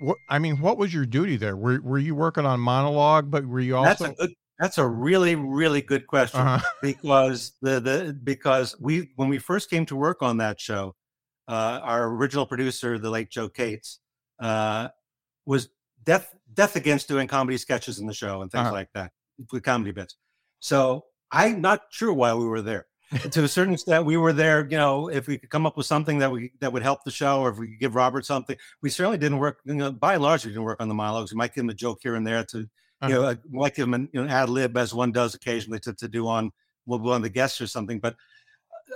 [0.00, 1.56] What I mean, what was your duty there?
[1.56, 3.88] Were were you working on monologue, but were you also?
[3.88, 4.34] That's a good.
[4.58, 6.66] That's a really really good question uh-huh.
[6.82, 10.94] because the the because we when we first came to work on that show,
[11.48, 14.00] uh, our original producer, the late Joe Cates,
[14.38, 14.88] uh,
[15.46, 15.70] was
[16.04, 18.72] death death against doing comedy sketches in the show and things uh-huh.
[18.72, 19.12] like that
[19.50, 20.16] with comedy bits.
[20.58, 22.86] So I'm not sure why we were there
[23.32, 24.66] to a certain extent, we were there.
[24.70, 27.10] You know, if we could come up with something that we that would help the
[27.10, 29.58] show, or if we could give Robert something, we certainly didn't work.
[29.64, 31.32] You know, by and large, we didn't work on the monologues.
[31.32, 32.68] We might give him a joke here and there to, you
[33.02, 33.08] uh-huh.
[33.08, 35.92] know, uh, might give him an you know, ad lib as one does occasionally to,
[35.94, 36.52] to do on
[36.84, 37.98] one of the guests or something.
[37.98, 38.16] But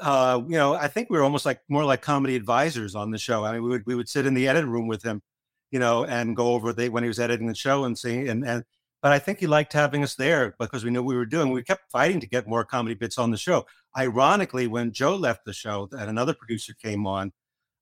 [0.00, 3.18] uh, you know, I think we were almost like more like comedy advisors on the
[3.18, 3.44] show.
[3.44, 5.22] I mean, we would we would sit in the edit room with him,
[5.70, 8.46] you know, and go over the when he was editing the show and see and
[8.46, 8.64] and
[9.04, 11.50] but I think he liked having us there because we knew we were doing.
[11.50, 13.66] We kept fighting to get more comedy bits on the show.
[13.96, 17.32] Ironically, when Joe left the show and another producer came on,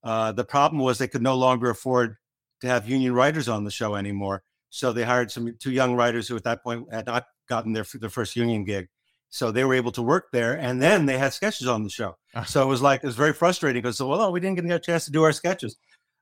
[0.04, 2.16] uh, the problem was they could no longer afford
[2.60, 4.42] to have union writers on the show anymore.
[4.70, 7.84] So they hired some two young writers who at that point had not gotten their
[7.94, 8.88] their first union gig.
[9.28, 12.16] So they were able to work there, and then they had sketches on the show.
[12.34, 12.44] Ah.
[12.44, 14.78] So it was like it was very frustrating because well, oh, we didn't get a
[14.78, 15.76] chance to do our sketches.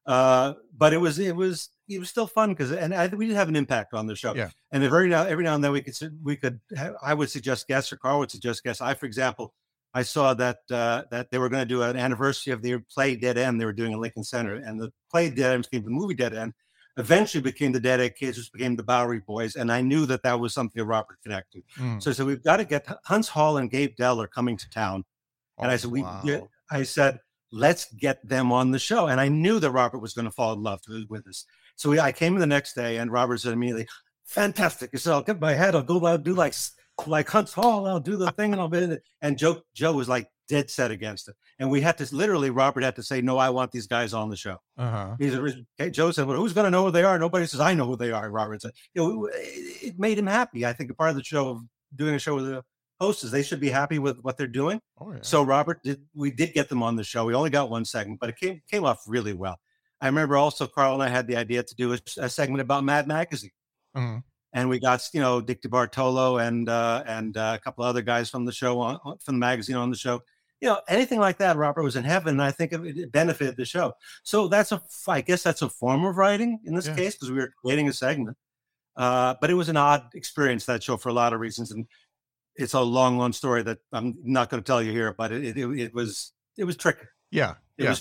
[0.06, 3.36] Uh, but it was it was it was still fun because and I, we did
[3.36, 4.34] have an impact on the show.
[4.34, 4.50] Yeah.
[4.72, 6.60] And every now every now and then we could we could
[7.02, 8.80] I would suggest guests or Carl would suggest guests.
[8.80, 9.54] I, for example,
[9.92, 13.16] I saw that uh, that they were going to do an anniversary of their play
[13.16, 13.60] Dead End.
[13.60, 16.34] They were doing in Lincoln Center, and the play Dead End became the movie Dead
[16.34, 16.52] End.
[16.96, 20.22] Eventually became the Dead End Kids, which became the Bowery Boys, and I knew that
[20.22, 21.62] that was something that Robert connected.
[21.76, 22.02] Mm.
[22.02, 24.70] So, I said, we've got to get Huntz Hall and Gabe Dell are coming to
[24.70, 25.04] town,
[25.58, 26.48] oh, and I said, we, wow.
[26.70, 27.18] I said,
[27.52, 29.08] let's get them on the show.
[29.08, 31.44] And I knew that Robert was going to fall in love with us.
[31.76, 33.88] So we, I came in the next day, and Robert said immediately,
[34.24, 35.74] "Fantastic!" He said, "I'll get my head.
[35.74, 36.04] I'll go.
[36.04, 36.54] I'll do like
[37.06, 37.86] like Huntz Hall.
[37.86, 40.70] I'll do the thing, and I'll be in it." And Joe Joe was like dead
[40.70, 41.36] set against it.
[41.58, 44.30] And we had to literally, Robert had to say, "No, I want these guys on
[44.30, 45.16] the show." Uh-huh.
[45.18, 45.40] He said,
[45.80, 47.86] okay, Joe said, "Well, who's going to know who they are?" Nobody says, "I know
[47.86, 50.66] who they are." Robert said, "You know, it made him happy.
[50.66, 51.62] I think a part of the show of
[51.94, 52.64] doing a show with the
[53.00, 54.80] hosts is they should be happy with what they're doing.
[55.00, 55.18] Oh, yeah.
[55.22, 57.24] So Robert did we did get them on the show.
[57.24, 59.58] We only got one segment, but it came came off really well.
[60.00, 62.84] I remember also Carl and I had the idea to do a, a segment about
[62.84, 63.50] Mad Magazine.
[63.96, 64.18] Mm-hmm.
[64.52, 68.28] And we got, you know, Dick DeBartolo and uh, and uh, a couple other guys
[68.28, 70.22] from the show on, from the magazine on the show.
[70.60, 72.34] You know, anything like that, Robert was in heaven.
[72.34, 73.94] And I think it benefited the show.
[74.24, 76.96] So that's a, I guess that's a form of writing in this yeah.
[76.96, 78.36] case because we were creating a segment.
[78.96, 81.86] Uh, but it was an odd experience that show for a lot of reasons, and
[82.56, 85.14] it's a long, long story that I'm not going to tell you here.
[85.16, 87.06] But it, it, it was it was tricky.
[87.30, 87.94] Yeah, it yeah.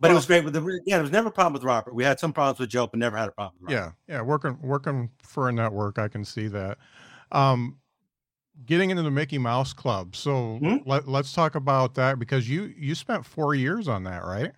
[0.00, 0.96] But well, it was great with the yeah.
[0.96, 1.94] There was never a problem with Robert.
[1.94, 3.66] We had some problems with Joe, but never had a problem.
[3.68, 4.22] Yeah, yeah.
[4.22, 6.78] Working working for a network, I can see that.
[7.32, 7.76] Um,
[8.64, 10.16] getting into the Mickey Mouse Club.
[10.16, 10.88] So mm-hmm.
[10.88, 14.52] let, let's talk about that because you you spent four years on that, right?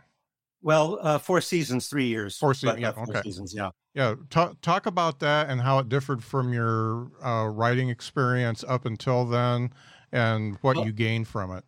[0.62, 2.38] Well, uh, four seasons, three years.
[2.38, 3.22] Four seasons, yeah, four okay.
[3.22, 3.70] seasons, yeah.
[3.94, 8.86] Yeah, talk talk about that and how it differed from your uh, writing experience up
[8.86, 9.72] until then,
[10.12, 11.64] and what well, you gained from it.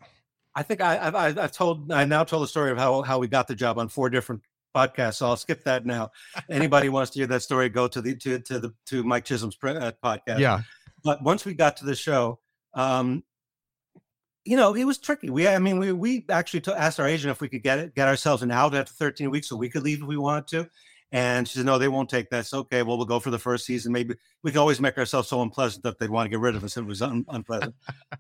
[0.55, 3.29] I think I, have I've told I now told the story of how how we
[3.29, 4.43] got the job on four different
[4.75, 5.17] podcasts.
[5.17, 6.11] So I'll skip that now.
[6.51, 9.57] Anybody wants to hear that story, go to the to to the to Mike Chisholm's
[9.63, 10.39] uh, podcast.
[10.39, 10.63] Yeah.
[11.03, 12.41] But once we got to the show,
[12.75, 13.25] um,
[14.45, 15.31] you know, it was tricky.
[15.31, 17.95] We, I mean, we we actually t- asked our agent if we could get it,
[17.95, 20.71] get ourselves an out after 13 weeks, so we could leave if we wanted to.
[21.13, 22.41] And she said, no, they won't take that.
[22.41, 22.83] It's okay.
[22.83, 23.93] Well, we'll go for the first season.
[23.93, 26.65] Maybe we can always make ourselves so unpleasant that they'd want to get rid of
[26.65, 26.77] us.
[26.77, 27.75] If it was un- unpleasant,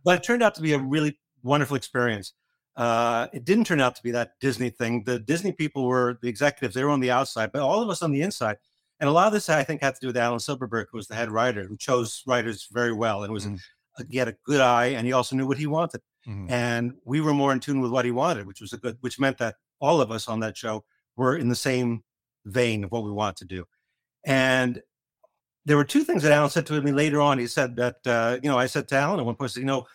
[0.05, 2.32] but it turned out to be a really wonderful experience.
[2.76, 5.05] Uh, it didn't turn out to be that Disney thing.
[5.05, 8.03] The Disney people were the executives; they were on the outside, but all of us
[8.03, 8.57] on the inside.
[9.01, 11.09] And a lot of this, I think, had to do with Alan Silberberg, who was
[11.09, 13.61] the head writer, who chose writers very well and was mm.
[13.99, 16.01] a, he had a good eye, and he also knew what he wanted.
[16.26, 16.51] Mm-hmm.
[16.51, 19.20] And we were more in tune with what he wanted, which was a good, which
[19.20, 20.84] meant that all of us on that show
[21.16, 22.03] were in the same
[22.47, 23.64] vein of what we wanted to do.
[24.24, 24.82] And
[25.66, 27.38] there were two things that Alan said to me later on.
[27.38, 29.86] He said that, uh, you know, I said to Alan at one point, you know,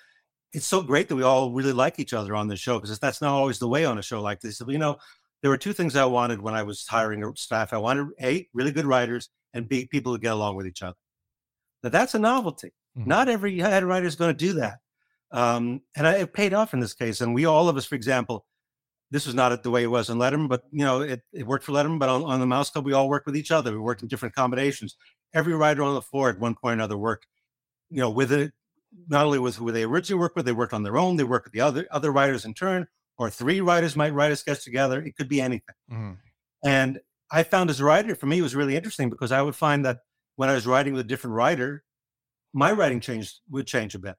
[0.54, 3.22] it's so great that we all really like each other on the show because that's
[3.22, 4.62] not always the way on a show like this.
[4.68, 4.98] You know,
[5.42, 7.74] there were two things I wanted when I was hiring staff.
[7.74, 10.98] I wanted a really good writers and b people to get along with each other.
[11.84, 12.74] Now that's a novelty.
[12.98, 13.10] Mm-hmm.
[13.10, 14.80] Not every head writer is going to do that.
[15.32, 17.22] Um, and I, it paid off in this case.
[17.22, 18.46] And we, all of us, for example,
[19.12, 21.66] this was not the way it was on Letterman, but you know, it, it worked
[21.66, 22.00] for Letterman.
[22.00, 23.72] But on, on, the Mouse Club, we all worked with each other.
[23.72, 24.96] We worked in different combinations.
[25.34, 27.28] Every writer on the floor at one point or another worked,
[27.90, 28.52] you know, with it.
[29.08, 31.16] Not only with who they originally worked with, they worked on their own.
[31.16, 32.88] They worked with the other other writers in turn,
[33.18, 35.02] or three writers might write a sketch together.
[35.02, 35.76] It could be anything.
[35.92, 36.12] Mm-hmm.
[36.64, 37.00] And
[37.32, 39.86] I found as a writer, for me, it was really interesting because I would find
[39.86, 40.00] that
[40.36, 41.84] when I was writing with a different writer,
[42.54, 44.16] my writing changed would change a bit.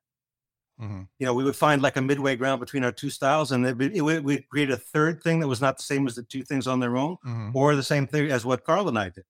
[0.80, 1.02] Mm-hmm.
[1.18, 3.80] You know, we would find like a midway ground between our two styles, and it,
[3.94, 6.42] it would we'd create a third thing that was not the same as the two
[6.42, 7.50] things on their own, mm-hmm.
[7.54, 9.24] or the same thing as what Carl and I did.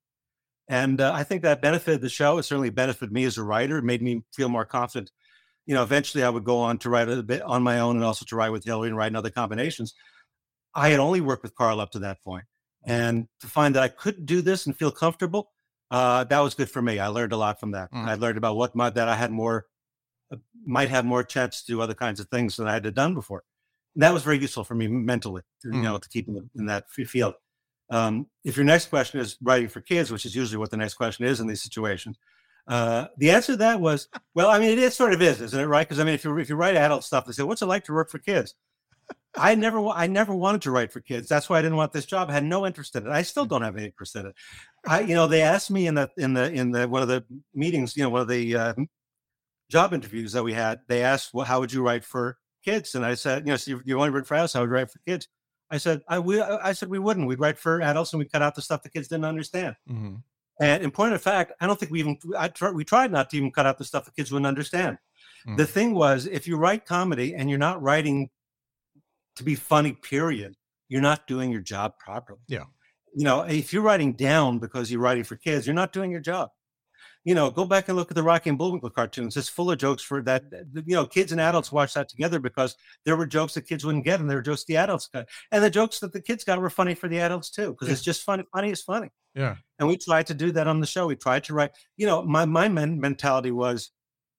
[0.68, 2.38] And uh, I think that benefited the show.
[2.38, 3.78] It certainly benefited me as a writer.
[3.78, 5.11] It made me feel more confident.
[5.70, 8.04] You know, eventually I would go on to write a bit on my own and
[8.04, 9.94] also to write with Hillary and write in other combinations.
[10.74, 12.46] I had only worked with Carl up to that point.
[12.84, 15.52] And to find that I could do this and feel comfortable,
[15.92, 16.98] uh, that was good for me.
[16.98, 17.92] I learned a lot from that.
[17.92, 18.04] Mm.
[18.04, 19.66] I learned about what my, that I had more
[20.32, 23.14] uh, might have more chance to do other kinds of things than I had done
[23.14, 23.44] before.
[23.94, 26.02] And that was very useful for me mentally, to, you know, mm.
[26.02, 27.34] to keep in, in that field.
[27.90, 30.94] Um, if your next question is writing for kids, which is usually what the next
[30.94, 32.18] question is in these situations,
[32.66, 35.61] uh, the answer to that was, well, I mean, it is sort of is, isn't
[35.61, 35.66] it?
[35.66, 35.86] Right?
[35.86, 37.84] Because I mean, if you if you write adult stuff, they say, "What's it like
[37.84, 38.54] to work for kids?"
[39.36, 41.28] I never, I never wanted to write for kids.
[41.28, 42.30] That's why I didn't want this job.
[42.30, 43.11] I had no interest in it.
[43.11, 44.34] I still don't have any interest in it.
[44.86, 47.24] I, you know, they asked me in the in the in the one of the
[47.54, 48.74] meetings, you know, one of the uh,
[49.70, 52.94] job interviews that we had, they asked, well, how would you write for kids?
[52.94, 54.90] And I said, you know, so you, you only write for us, I would write
[54.90, 55.28] for kids.
[55.70, 57.28] I said, I, we, I said, we wouldn't.
[57.28, 59.76] We'd write for adults and we'd cut out the stuff the kids didn't understand.
[59.88, 60.16] Mm-hmm.
[60.61, 63.30] And in point of fact, I don't think we even, I tr- we tried not
[63.30, 64.98] to even cut out the stuff the kids wouldn't understand.
[65.46, 65.56] Mm-hmm.
[65.56, 68.28] The thing was, if you write comedy and you're not writing
[69.36, 70.54] to be funny, period,
[70.88, 72.40] you're not doing your job properly.
[72.46, 72.64] Yeah.
[73.14, 76.20] You know, if you're writing down because you're writing for kids, you're not doing your
[76.20, 76.50] job
[77.24, 79.36] you know, go back and look at the Rocky and Bullwinkle cartoons.
[79.36, 80.44] It's full of jokes for that.
[80.72, 84.04] You know, kids and adults watch that together because there were jokes that kids wouldn't
[84.04, 86.60] get, and there were jokes the adults got, and the jokes that the kids got
[86.60, 87.92] were funny for the adults too, because yeah.
[87.92, 88.44] it's just funny.
[88.52, 89.10] Funny is funny.
[89.34, 89.56] Yeah.
[89.78, 91.06] And we tried to do that on the show.
[91.06, 91.70] We tried to write.
[91.96, 93.90] You know, my my men- mentality was,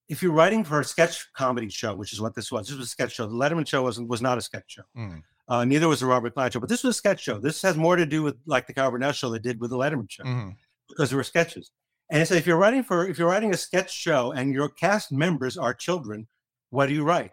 [0.10, 2.88] if you're writing for a sketch comedy show, which is what this was, this was
[2.88, 3.28] a sketch show.
[3.28, 4.84] The Letterman show wasn't was not a sketch show.
[4.98, 5.22] Mm.
[5.48, 7.38] Uh, neither was the Robert Klein show, but this was a sketch show.
[7.38, 9.78] This has more to do with like the Carol Burnett show they did with the
[9.78, 10.56] Letterman show, mm.
[10.90, 11.72] because there were sketches.
[12.12, 15.14] And so if you're writing for if you're writing a sketch show and your cast
[15.14, 16.28] members are children,
[16.70, 17.32] what do you write?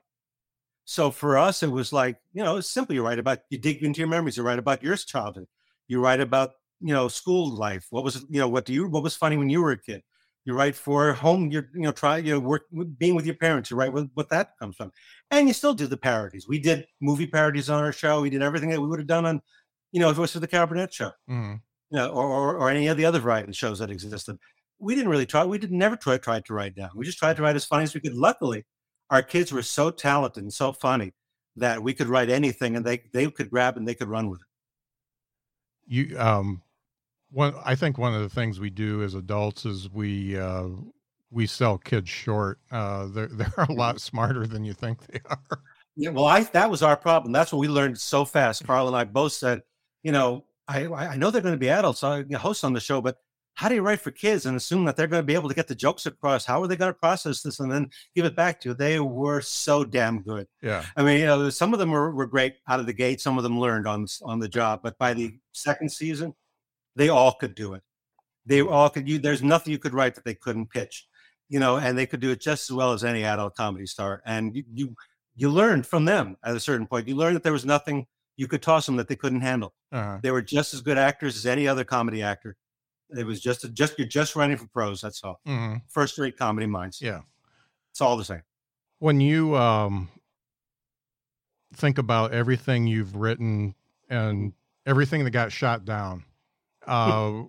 [0.85, 2.95] So for us, it was like, you know, it's simple.
[2.95, 5.49] You write about you dig into your memories, you write about your childhood,
[5.89, 7.89] you write about, you know, school life.
[7.91, 10.03] What was, you know, what do you what was funny when you were a kid?
[10.45, 12.63] You write for home, you're, you know, try, you know, work
[12.97, 14.93] being with your parents, you write what, what that comes from.
[15.31, 16.47] And you still do the parodies.
[16.49, 18.23] We did movie parodies on our show.
[18.23, 19.43] We did everything that we would have done on,
[19.93, 21.11] you know, if it was for the Carol Burnett show.
[21.29, 21.57] Mm-hmm.
[21.91, 24.39] You know, or, or, or any of the other variety shows that existed
[24.79, 25.45] we didn't really try.
[25.45, 26.91] We did never try tried to write down.
[26.95, 28.15] We just tried to write as funny as we could.
[28.15, 28.65] Luckily,
[29.11, 31.13] our kids were so talented and so funny
[31.57, 34.41] that we could write anything and they they could grab and they could run with
[34.41, 34.47] it.
[35.87, 36.63] You um
[37.31, 40.69] one I think one of the things we do as adults is we uh
[41.31, 42.59] we sell kids short.
[42.71, 43.99] Uh they're they're a lot mm-hmm.
[43.99, 45.61] smarter than you think they are.
[45.97, 47.33] Yeah, well I that was our problem.
[47.33, 48.65] That's what we learned so fast.
[48.65, 49.63] Carl and I both said
[50.05, 53.01] you know, I I know they're going to be adults, I host on the show,
[53.01, 53.17] but
[53.59, 55.55] how do you write for kids and assume that they're going to be able to
[55.55, 56.45] get the jokes across?
[56.45, 58.75] How are they going to process this and then give it back to you?
[58.75, 60.47] They were so damn good.
[60.63, 60.85] Yeah.
[60.97, 63.21] I mean, you know, some of them were, were great out of the gate.
[63.21, 66.35] Some of them learned on on the job, but by the second season,
[66.95, 67.83] they all could do it.
[68.47, 69.09] They all could.
[69.09, 71.09] You there's nothing you could write that they couldn't pitch,
[71.49, 74.23] you know, and they could do it just as well as any adult comedy star.
[74.25, 74.95] And you you,
[75.35, 77.09] you learned from them at a certain point.
[77.09, 78.07] You learned that there was nothing
[78.37, 79.75] you could toss them that they couldn't handle.
[79.91, 80.19] Uh-huh.
[80.23, 82.57] They were just as good actors as any other comedy actor.
[83.17, 85.01] It was just a, just you're just running for pros.
[85.01, 85.41] That's all.
[85.47, 87.01] hmm First rate comedy minds.
[87.01, 87.21] Yeah.
[87.91, 88.43] It's all the same.
[88.99, 90.09] When you um,
[91.75, 93.75] think about everything you've written
[94.09, 94.53] and
[94.87, 96.25] everything that got shot down,
[96.87, 97.43] uh,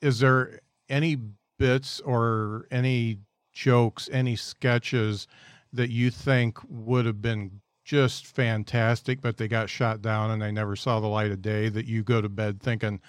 [0.00, 1.18] is there any
[1.58, 3.18] bits or any
[3.52, 5.26] jokes, any sketches
[5.72, 10.52] that you think would have been just fantastic, but they got shot down and they
[10.52, 13.00] never saw the light of day that you go to bed thinking,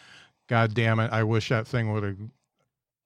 [0.50, 2.18] God damn it, I wish that thing would have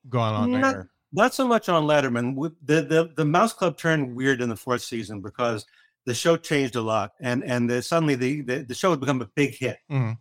[0.10, 0.89] gone on Not- there.
[1.16, 2.34] Not so much on Letterman.
[2.36, 5.64] We- The the the Mouse Club turned weird in the fourth season because
[6.08, 9.22] the show changed a lot, and and the, suddenly the, the the show had become
[9.22, 9.78] a big hit.
[9.91, 10.18] Mhm.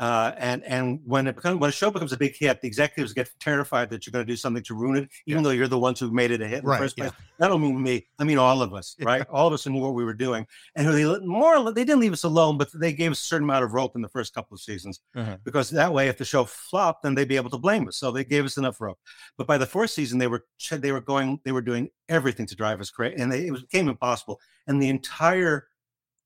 [0.00, 3.12] Uh, and and when it becomes when a show becomes a big hit, the executives
[3.12, 5.78] get terrified that you're going to do something to ruin it, even though you're the
[5.78, 7.10] ones who made it a hit in Right, the first place.
[7.40, 8.06] I don't mean me.
[8.18, 9.04] I mean all of us, Yeah.
[9.06, 9.26] right?
[9.30, 11.72] All of us knew what we were doing, and they more.
[11.72, 14.00] They didn't leave us alone, but they gave us a certain amount of rope in
[14.00, 15.36] the first couple of seasons Uh-huh.
[15.44, 17.98] because that way, if the show flopped, then they'd be able to blame us.
[17.98, 18.98] So they gave us enough rope.
[19.36, 22.56] But by the fourth season, they were they were going, they were doing everything to
[22.56, 24.40] drive us crazy, and they, it was, became impossible.
[24.66, 25.66] And the entire,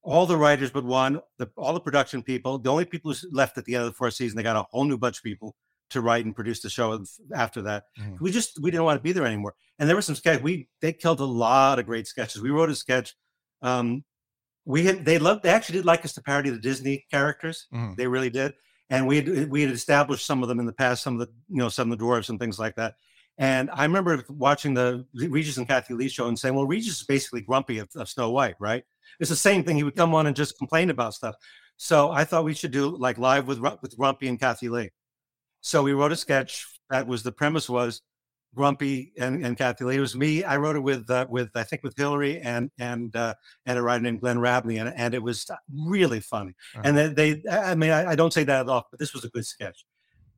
[0.07, 3.59] all the writers but one, the, all the production people, the only people who left
[3.59, 5.57] at the end of the fourth season, they got a whole new bunch of people
[5.91, 7.05] to write and produce the show
[7.35, 7.85] after that.
[7.99, 8.21] Mhm.
[8.21, 9.55] We just we didn't want to be there anymore.
[9.79, 10.43] And there were some sketches.
[10.43, 12.41] We they killed a lot of great sketches.
[12.41, 13.15] We wrote a sketch.
[13.63, 14.05] Um,
[14.65, 17.67] we had they loved they actually did like us to parody the Disney characters.
[17.75, 17.97] Mhm.
[17.97, 18.55] They really did.
[18.91, 21.33] And we had, we had established some of them in the past, some of the
[21.49, 22.95] you know some of the dwarves and things like that.
[23.39, 27.07] And I remember watching the Regis and Kathie Lee show and saying, "Well, Regis is
[27.07, 28.85] basically Grumpy of, of Snow White, right?"
[29.21, 29.77] It's the same thing.
[29.77, 31.37] He would come on and just complain about stuff.
[31.77, 34.91] So I thought we should do like live with with Grumpy and Kathie Lee.
[35.61, 38.03] So we wrote a sketch that was the premise was
[38.55, 39.97] Grumpy and, and Kathie Lee.
[39.97, 40.43] It was me.
[40.43, 43.35] I wrote it with uh, with I think with Hillary and and uh,
[43.67, 46.55] and a writer named Glenn Rabney, and, and it was really funny.
[46.75, 46.83] Uh-huh.
[46.85, 49.25] And they, they I mean, I, I don't say that at all, but this was
[49.25, 49.85] a good sketch.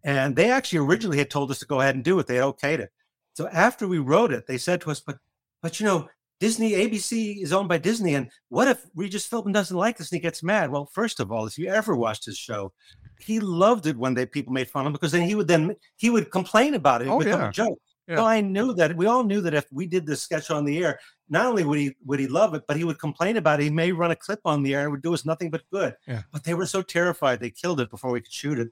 [0.04, 2.26] And they actually originally had told us to go ahead and do it.
[2.26, 2.90] They had okayed it.
[3.34, 5.18] So after we wrote it, they said to us, "But
[5.62, 6.08] but you know,
[6.40, 10.16] Disney ABC is owned by Disney, and what if Regis Philbin doesn't like this and
[10.18, 12.72] he gets mad?" Well, first of all, if you ever watched his show,
[13.18, 15.74] he loved it when they people made fun of him because then he would then
[15.96, 17.06] he would complain about it.
[17.06, 17.48] It Oh, would become yeah.
[17.48, 17.78] a joke.
[18.06, 18.16] Yeah.
[18.16, 20.78] So I knew that we all knew that if we did this sketch on the
[20.82, 23.64] air, not only would he would he love it, but he would complain about it.
[23.64, 25.94] He may run a clip on the air and would do us nothing but good.
[26.06, 26.22] Yeah.
[26.32, 28.68] But they were so terrified they killed it before we could shoot it.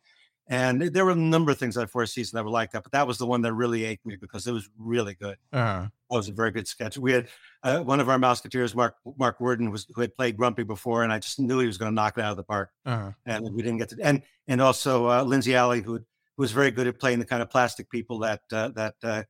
[0.48, 2.92] And there were a number of things that first season that were like that, but
[2.92, 5.36] that was the one that really ached me because it was really good.
[5.52, 5.86] Uh-huh.
[6.10, 6.96] That was a very good sketch.
[6.96, 7.26] We had
[7.64, 11.12] uh, one of our Mouseketeers, Marc Marc Worden, was who had played Grumpy before, and
[11.12, 12.70] I just knew he was going to knock it out of the park.
[12.84, 13.10] Uh-huh.
[13.26, 16.04] And we didn't get to and and also uh, Lindsey Alley, who who
[16.42, 19.22] was very good at playing the kind of plastic people that uh, that uh,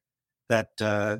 [0.51, 1.17] that uh,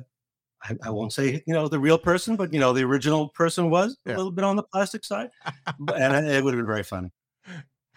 [0.61, 3.71] I, I won't say you know the real person, but you know the original person
[3.71, 4.15] was Yeah.
[4.15, 5.31] a little bit on the plastic side,
[5.95, 7.09] and it would have been very funny.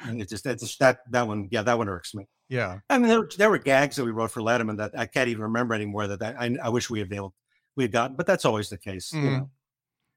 [0.03, 2.27] And it just that's just that that one, yeah, that one irks me.
[2.49, 2.81] Yeah.
[2.89, 5.43] I mean, there, there were gags that we wrote for Letterman that I can't even
[5.43, 6.07] remember anymore.
[6.09, 7.35] That, that I, I wish we had able,
[7.77, 9.13] we had gotten, but that's always the case.
[9.13, 9.39] You Mhm.
[9.39, 9.51] know?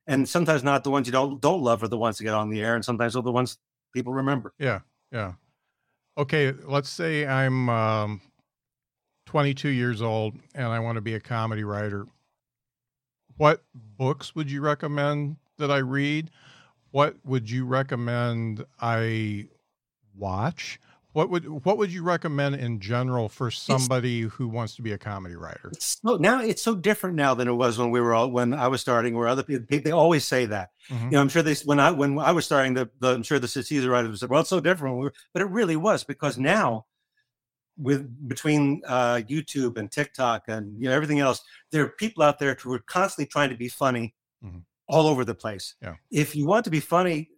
[0.08, 2.50] And sometimes not the ones you don't don't love are the ones that get on
[2.50, 3.58] the air, and sometimes they're the ones
[3.94, 4.54] people remember.
[4.58, 4.80] Yeah.
[5.12, 5.34] Yeah.
[6.18, 6.52] Okay.
[6.52, 8.22] Let's say I'm um,
[9.28, 12.06] 22 years old and I want to be a comedy writer.
[13.38, 16.30] What books would you recommend that I read?
[16.92, 19.48] What would you recommend I
[20.18, 20.80] watch?
[21.14, 24.98] What would what would you recommend in general for somebody who wants to be a
[24.98, 25.72] comedy writer?
[25.78, 28.68] So now it's so different now than it was when we were all when I
[28.68, 29.16] was starting.
[29.16, 30.72] Where other people they always say that.
[30.90, 31.04] Mhm.
[31.06, 33.38] You know, I'm sure they when I when I was starting, the, the I'm sure
[33.38, 36.40] the Caesar writers said, "Well, it's so different," We were- but it really was because
[36.40, 36.88] now,
[37.78, 41.42] with between uh, YouTube and TikTok and you know everything else,
[41.72, 44.64] there are people out there who are constantly trying to be funny, Mhm.
[44.88, 45.76] all over the place.
[45.80, 45.96] Yeah.
[46.10, 47.30] If you want to be funny,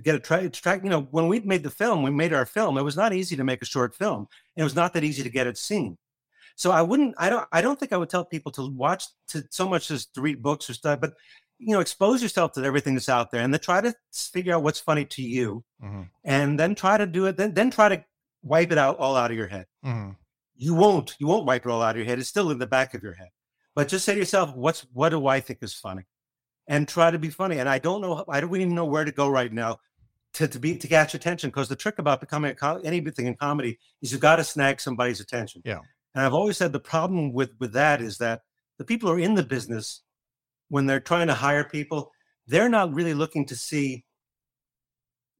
[0.00, 0.46] get a try.
[0.48, 0.82] Track.
[0.84, 2.78] You know, when we made the film, we made our film.
[2.78, 4.26] It was not easy to make a short film.
[4.56, 5.98] and It was not that easy to get it seen.
[6.56, 7.14] So I wouldn't.
[7.18, 7.46] I don't.
[7.52, 10.42] I don't think I would tell people to watch to so much as to read
[10.42, 11.14] books or stuff, but
[11.58, 14.62] you know, expose yourself to everything that's out there and then try to figure out
[14.64, 16.08] what's funny to you Mhm.
[16.24, 17.36] and then try to do it.
[17.36, 18.04] Then, then try to
[18.42, 19.66] wipe it out all out of your head.
[19.84, 20.16] Mhm.
[20.56, 22.18] You won't, you won't wipe it all out of your head.
[22.18, 23.28] It's still in the back of your head,
[23.76, 26.02] but just say to yourself, what's, what do I think is funny?
[26.68, 27.58] And try to be funny.
[27.58, 29.78] And I don't know, I don't even know where to go right now
[30.34, 33.78] to, to be to catch attention because the trick about becoming a, anything in comedy
[34.00, 35.62] is you've got to snag somebody's attention.
[35.64, 35.80] Yeah.
[36.14, 38.42] And I've always said the problem with with that is that
[38.78, 40.02] the people who are in the business
[40.68, 42.10] when they're trying to hire people,
[42.46, 44.04] they're not really looking to see.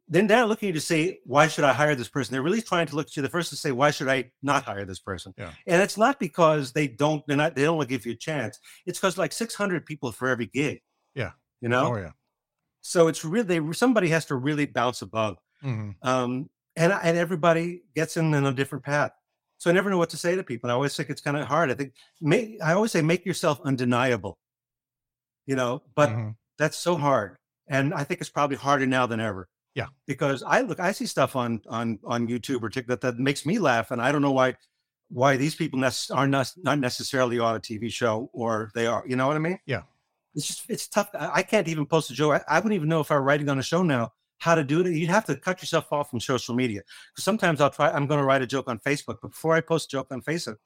[0.08, 2.32] Then they're looking to say, why should I hire this person?
[2.32, 4.84] They're really trying to look you the first to say, why should I not hire
[4.84, 5.32] this person?
[5.38, 5.52] Yeah.
[5.66, 8.16] And it's not because they don't, they're not, they don't want to give you a
[8.16, 8.58] chance.
[8.84, 10.82] It's because like 600 people for every gig.
[11.14, 11.32] Yeah.
[11.60, 11.94] You know?
[11.94, 12.12] Oh yeah.
[12.80, 18.16] So it's really somebody has to really bounce above, hmm um, and and everybody gets
[18.16, 19.12] in, in a different path.
[19.58, 20.66] So I never know what to say to people.
[20.68, 21.70] And I always think it's kind of hard.
[21.70, 24.38] I think make, I always say make yourself undeniable.
[25.46, 27.36] You know, but hmm that's so hard,
[27.66, 29.48] and I think it's probably harder now than ever.
[29.74, 29.86] Yeah.
[30.06, 33.58] because I look, I see stuff on on on YouTube or TikTok that makes me
[33.58, 34.56] laugh, and I don't know why
[35.08, 39.04] why these people nec- are not not necessarily on a TV show or they are.
[39.06, 39.58] You know what I mean?
[39.66, 39.82] Yeah.
[40.34, 41.10] It's just it's tough.
[41.14, 42.42] I I can't even post a joke.
[42.48, 44.64] I, I wouldn't even know if I were writing on a show now how to
[44.64, 44.92] do it.
[44.92, 46.80] You'd have to cut yourself off from social media.
[47.12, 47.90] Because sometimes I'll try.
[47.90, 50.20] I'm going to write a joke on Facebook, but before I post a joke on
[50.22, 50.56] Facebook,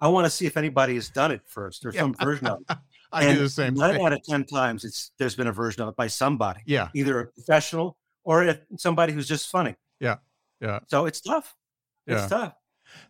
[0.00, 2.00] I want to see if anybody has done it first or Yeah.
[2.00, 2.76] some version of it.
[3.12, 4.04] I And do the same Nine thing.
[4.06, 6.88] out of ten times, it's there's been a version of it by somebody, Yeah.
[6.94, 9.74] either a professional or somebody who's just funny.
[10.00, 10.16] Yeah.
[10.60, 10.80] Yeah.
[10.88, 11.54] So it's tough.
[12.06, 12.28] It's Yeah.
[12.28, 12.54] tough.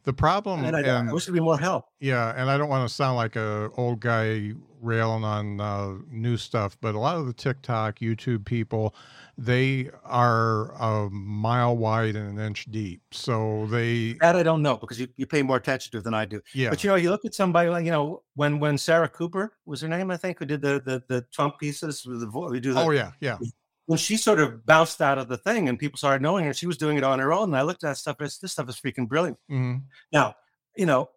[0.04, 1.86] The problem, And I, and I wish there'd be more help.
[2.00, 6.36] yeah, and I don't want to sound like a old guy railing on uh, new
[6.36, 8.94] stuff, but a lot of the TikTok, YouTube people,
[9.38, 13.00] they are a mile wide and an inch deep.
[13.12, 16.12] So they, That I don't know because you, you pay more attention to it than
[16.12, 16.42] I do.
[16.52, 19.54] yeah, But you know, you look at somebody like you know when when Sarah Cooper
[19.64, 22.50] was her name, I think, who did the the, the Trump pieces with the vo-
[22.50, 23.38] we do the, oh yeah, yeah,
[23.86, 26.66] when she sort of bounced out of the thing and people started knowing her, she
[26.66, 27.44] was doing it on her own.
[27.50, 28.16] And I looked at that stuff.
[28.18, 29.38] This, this stuff is freaking brilliant.
[29.48, 29.76] hmm
[30.12, 30.34] Now,
[30.76, 31.10] you know,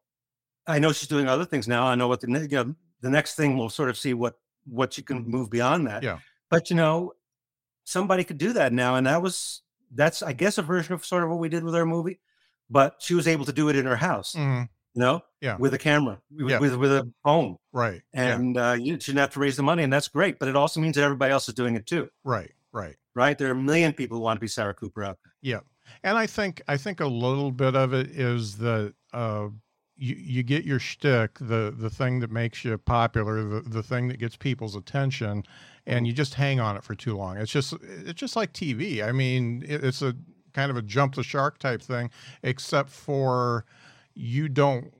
[0.67, 1.85] I know she's doing other things now.
[1.87, 4.97] I know what the you know, the next thing we'll sort of see what what
[4.97, 6.03] you can move beyond that.
[6.03, 6.19] Yeah.
[6.49, 7.13] But you know,
[7.85, 9.61] somebody could do that now, and that was
[9.93, 12.19] that's I guess a version of sort of what we did with our movie,
[12.69, 14.33] but she was able to do it in her house.
[14.33, 14.63] hmm
[14.93, 15.55] You know, Yeah.
[15.57, 16.59] with a camera, with Yeah.
[16.59, 19.83] with, with a phone, right, yeah, and uh, you shouldn't have to raise the money,
[19.83, 20.37] and that's great.
[20.39, 22.95] But it also means that everybody else is doing it too, right, right.
[23.15, 23.37] right?
[23.37, 25.33] There are a million people who want to be Sarah Cooper out there.
[25.41, 25.59] Yeah,
[26.03, 29.47] and I think I think a little bit of it is that uh,
[29.95, 34.07] you you get your shtick, the the thing that makes you popular, the the thing
[34.09, 35.43] that gets people's attention,
[35.85, 37.37] and you just hang on it for too long.
[37.37, 39.03] It's just it's just like TV.
[39.03, 40.15] I mean, it, it's a
[40.53, 42.09] kind of a jump the shark type thing,
[42.43, 43.65] except for
[44.13, 44.93] you don't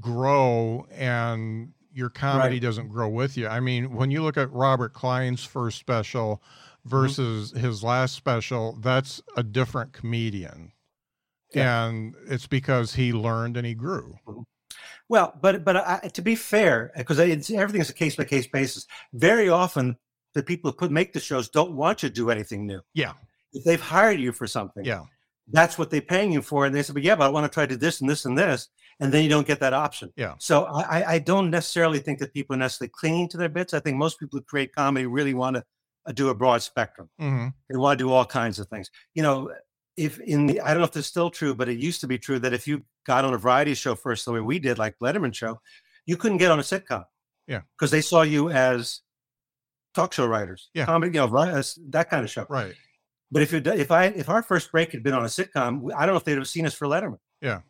[0.00, 2.62] grow and your comedy Right.
[2.62, 3.46] doesn't grow with you.
[3.46, 6.42] I mean, when you look at Robert Klein's first special
[6.86, 6.96] Mm-hmm.
[6.98, 10.72] versus his last special, that's a different comedian.
[11.54, 14.16] And it's because he learned and he grew.
[14.26, 14.42] Mm-hmm.
[15.08, 18.86] Well, but but I, to be fair, because everything is a case by case basis.
[19.12, 19.96] Very often,
[20.34, 22.80] the people who put make the shows don't want you to do anything new.
[22.94, 23.12] Yeah.
[23.52, 25.02] If they've hired you for something, Yeah.
[25.48, 26.66] that's what they're paying you for.
[26.66, 28.24] And they say, but yeah, but I want to try to do this and this
[28.24, 28.68] and this.
[28.98, 30.12] And then you don't get that option.
[30.16, 30.34] Yeah.
[30.38, 33.74] So I, I- don't necessarily think that people are necessarily clinging to their bits.
[33.74, 35.64] I think most people who create comedy really want to
[36.12, 37.08] do a broad spectrum.
[37.18, 38.90] hmm They want to do all kinds of things.
[39.14, 39.52] You know,
[39.96, 42.06] if in the, I don't know if this is still true, but it used to
[42.06, 44.78] be true that if you got on a variety show first, the way we did,
[44.78, 45.60] like Letterman show,
[46.06, 47.04] you couldn't get on a sitcom.
[47.46, 47.60] Yeah.
[47.78, 49.00] Because they saw you as
[49.94, 50.70] talk show writers.
[50.74, 50.86] Yeah.
[50.86, 52.46] Comedy, you know, that kind of show.
[52.48, 52.74] Right.
[53.30, 56.06] But if you if I if our first break had been on a sitcom, I
[56.06, 57.18] don't know if they'd have seen us for Letterman.
[57.40, 57.60] Yeah.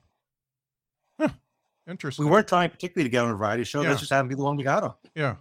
[1.88, 2.24] Interesting.
[2.24, 3.82] We weren't trying particularly to get on a variety show.
[3.82, 3.90] Yeah.
[3.90, 4.94] That's just happened to be the one we got on.
[5.14, 5.36] Yeah.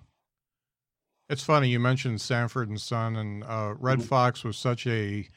[1.30, 4.06] It's funny you mentioned Sanford and Son, and uh, Redd Mhm.
[4.08, 5.28] Foxx was such a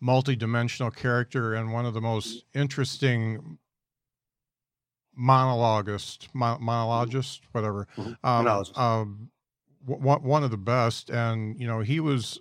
[0.00, 2.06] multi-dimensional character and one of the Mm-hmm.
[2.08, 3.58] most interesting
[5.14, 7.86] monologist, mo- monologist, whatever.
[7.96, 8.06] Mhm.
[8.06, 8.78] Um, Monologist.
[8.78, 9.30] um,
[9.86, 12.38] w- one of the best, and you know he was.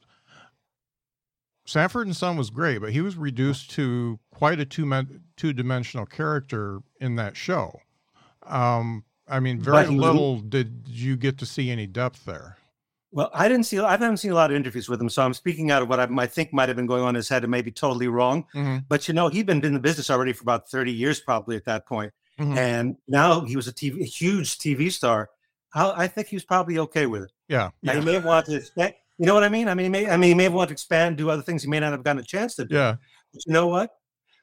[1.65, 5.53] Sanford and Son was great, but he was reduced to quite a two men, two
[5.53, 7.81] dimensional character in that show.
[8.41, 12.25] Um, I mean, very But he was- little did you get to see any depth
[12.25, 12.57] there.
[13.11, 13.79] Well, I didn't see.
[13.79, 15.99] I haven't seen a lot of interviews with him, so I'm speaking out of what
[15.99, 18.45] I might think might have been going on in his head, and maybe totally wrong.
[18.53, 21.55] Mhm, But you know, he'd been in the business already for about 30 years, probably
[21.55, 22.13] at that point.
[22.39, 22.55] mhm.
[22.55, 25.29] and now he was a TV, a huge TV star.
[25.73, 27.31] I, I think he was probably okay with it.
[27.49, 28.93] Yeah, Now, yeah, he may have wanted to expand.
[29.17, 29.67] You know what I mean?
[29.67, 30.09] I mean, he may.
[30.09, 31.63] I mean, he may have wanted to expand, do other things.
[31.63, 32.63] He may not have gotten a chance to.
[32.65, 32.75] do.
[32.75, 32.95] yeah,
[33.33, 33.91] But you know what?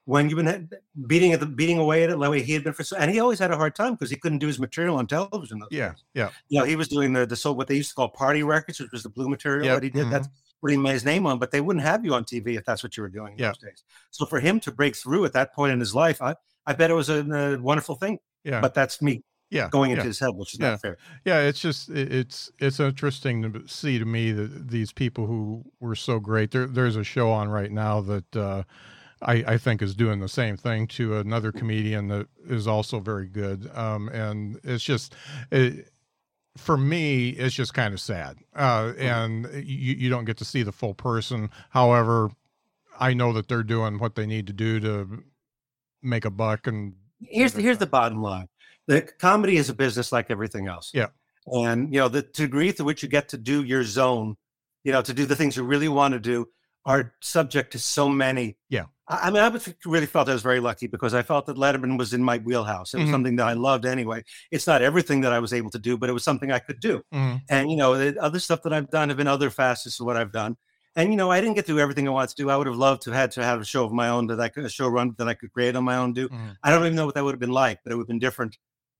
[0.07, 0.69] When you've been
[1.09, 3.11] beating at the beating away at it, the way he had been for so, and
[3.11, 5.61] he always had a hard time because he couldn't do his material on television.
[5.71, 6.05] yeah, days.
[6.15, 8.43] yeah, You know, he was doing the the so what they used to call party
[8.45, 10.09] records, which was the blue material Yep, that he did.
[10.11, 10.29] That's
[10.61, 11.39] what he made his name on.
[11.41, 13.49] But they wouldn't have you on TV if that's what you were doing in Yeah.
[13.49, 13.85] those days.
[14.13, 16.37] So for him to break through at that point in his life, I
[16.67, 18.19] I bet it was a, a wonderful thing.
[18.45, 18.61] yeah.
[18.61, 19.25] But that's me.
[19.51, 20.07] yeah going into yeah.
[20.09, 20.71] his head, which is Yeah.
[20.71, 20.97] not fair.
[21.25, 25.65] Yeah, it's just it- it's it's interesting to see to me that these people who
[25.81, 26.53] were so great.
[26.53, 28.63] There, there's a show on right now that uh,
[29.23, 33.27] I, I think is doing the same thing to another comedian that is also very
[33.27, 33.71] good.
[33.75, 35.15] Um, and it's just
[35.51, 35.91] it,
[36.57, 38.39] for me, it's just kind of sad.
[38.55, 41.51] Uh, and you you don't get to see the full person.
[41.71, 42.31] However,
[42.99, 45.23] I know that they're doing what they need to do to
[46.03, 48.49] make a buck and Here's the, here's the bottom line:
[48.87, 50.91] the comedy is a business like everything else.
[50.93, 51.07] Yeah.
[51.47, 54.37] and you know the degree to which you get to do your zone,
[54.85, 56.49] you know, to do the things you really want to do,
[56.85, 58.59] are subject to so many.
[58.69, 58.85] Yeah.
[59.09, 62.13] I, mean, I really felt I was very lucky because I felt that Letterman was
[62.13, 62.93] in my wheelhouse.
[62.93, 63.13] It was Mhm.
[63.13, 64.25] something that I loved anyway.
[64.51, 66.81] It's not everything that I was able to do, but it was something I could
[66.81, 67.03] do.
[67.15, 67.43] Mhm.
[67.49, 70.17] And you know, the other stuff that I've done have been other facets of what
[70.17, 70.57] I've done.
[70.97, 72.51] And you know, I didn't get to do everything I wanted to do.
[72.51, 74.41] I would have loved to have had to have a show of my own that
[74.41, 76.13] I could a show run that I could create on my own.
[76.13, 76.57] Do Mhm.
[76.65, 78.19] I don't even know what that would have been like, but it would have been
[78.19, 78.57] different,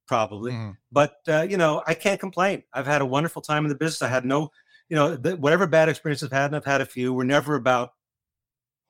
[0.07, 0.53] probably.
[0.53, 0.77] Mhm.
[0.93, 2.63] But uh, you know, I can't complain.
[2.73, 4.03] I've had a wonderful time in the business.
[4.03, 4.51] I had no,
[4.89, 7.57] you know, the, whatever bad experiences I've had, and I've had a few, were never
[7.57, 7.91] about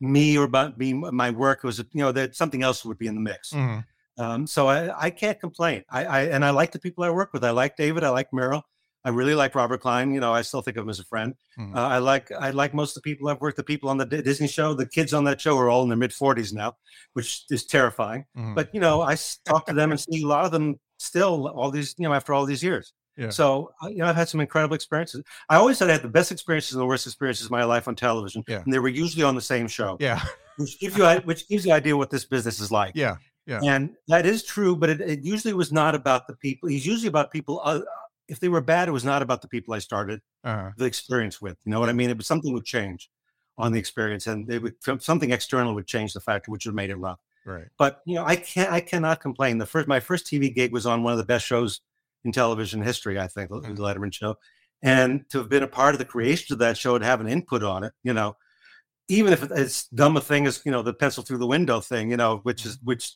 [0.00, 1.62] me or about me, my work.
[1.62, 3.52] Was, you know, that something else would be in the mix.
[3.52, 3.84] Mhm.
[4.18, 5.84] Um, so I, I can't complain.
[5.90, 7.44] I, I and I like the people I work with.
[7.44, 8.02] I like David.
[8.04, 8.62] I like Merrill.
[9.04, 10.12] I really like Robert Klein.
[10.12, 11.34] You know, I still think of him as a friend.
[11.58, 11.76] Mhm.
[11.76, 13.56] Uh, I like I like most of the people I've worked.
[13.56, 15.88] The people on the D- Disney show, the kids on that show are all in
[15.90, 16.76] their mid forties now,
[17.12, 18.24] which is terrifying.
[18.36, 18.54] Mhm.
[18.54, 21.70] But you know, I talk to them and see a lot of them still all
[21.70, 22.92] these you know after all these years.
[23.16, 23.30] Yeah.
[23.30, 25.22] So uh, you know, I've had some incredible experiences.
[25.48, 27.88] I always said I had the best experiences and the worst experiences of my life
[27.88, 28.60] on television, Yeah.
[28.64, 30.22] and they were usually on the same show, yeah,
[30.56, 32.92] which gives you which gives you an idea what this business is like.
[32.94, 33.60] yeah, Yeah.
[33.62, 36.68] And that is true, but it, it usually was not about the people.
[36.68, 37.60] He's usually about people.
[37.64, 37.80] Uh,
[38.28, 41.40] if they were bad, it was not about the people I started uh, the experience
[41.40, 41.56] with.
[41.64, 42.10] You know what I mean?
[42.10, 43.08] It was something would change
[43.56, 46.90] on the experience, and they would something external would change the factor, which would made
[46.90, 47.20] it rough.
[47.46, 47.68] right.
[47.78, 48.70] But you know, I can't.
[48.70, 49.56] I cannot complain.
[49.58, 51.80] The first, my first TV gig was on one of the best shows
[52.26, 53.18] in television history.
[53.18, 53.78] I think the the mm.
[53.78, 54.36] Letterman show,
[54.82, 57.28] and to have been a part of the creation of that show and have an
[57.28, 58.36] input on it, you know,
[59.08, 62.10] even if it's dumb a thing as you know the pencil through the window thing,
[62.10, 62.80] you know, which is mm.
[62.84, 63.14] which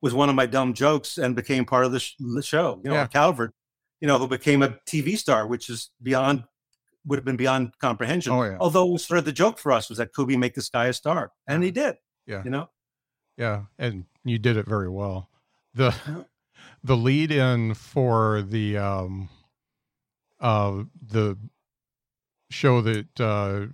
[0.00, 2.80] was one of my dumb jokes and became part of the, sh- the show.
[2.84, 3.06] You know, Yeah.
[3.08, 3.52] Calvert,
[4.00, 6.44] you know, who became a TV star, which is beyond
[7.04, 8.32] would have been beyond comprehension.
[8.32, 8.58] Oh, yeah.
[8.60, 10.86] Although it was sort of the joke for us was that Kubi make this guy
[10.86, 11.96] a star, and he did.
[12.26, 12.42] Yeah.
[12.44, 12.68] you know.
[13.36, 15.28] Yeah, and you did it very well.
[15.74, 15.94] The.
[16.88, 19.28] The lead in for the um
[20.40, 21.36] uh the
[22.50, 23.66] show that uh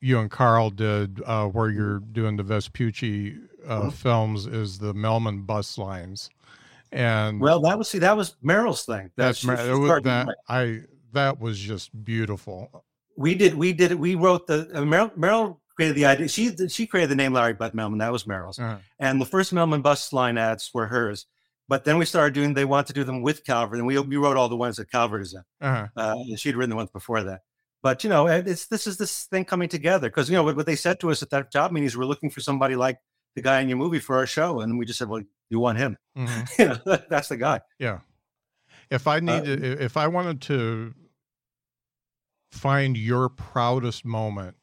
[0.00, 3.36] you and Carl did uh where you're doing the Vespucci
[3.66, 3.92] uh Mhm.
[3.92, 6.30] films is the Melman bus lines.
[6.92, 9.10] And Well, that was see, that was Merrill's thing.
[9.16, 10.28] That that's she it was- that.
[10.48, 12.84] I that was just beautiful.
[13.18, 13.92] we did, we did.
[13.94, 15.10] We wrote the uh, Merrill.
[15.10, 16.28] Meryl created the idea.
[16.28, 17.98] She she created the name Larry Bud Melman.
[17.98, 18.58] That was Merrill's.
[18.58, 21.26] Uh, And the first Melman bus line ads were hers.
[21.70, 22.54] But then we started doing.
[22.54, 24.90] They want to do them with Calvert, and we we wrote all the ones that
[24.90, 25.42] Calvert is in.
[25.66, 27.40] uh, Uh, and she'd written the ones before that.
[27.82, 30.66] But you know, it's this is this thing coming together because you know what, what
[30.66, 32.98] they said to us at that job meeting is we're looking for somebody like
[33.36, 35.78] the guy in your movie for our show, and we just said, well, you want
[35.78, 35.96] him?
[36.18, 36.40] mhm.
[36.58, 37.60] you know, that- that's the guy.
[37.78, 38.00] Yeah.
[38.90, 40.92] If I needed, if I wanted to
[42.50, 44.56] find your proudest moment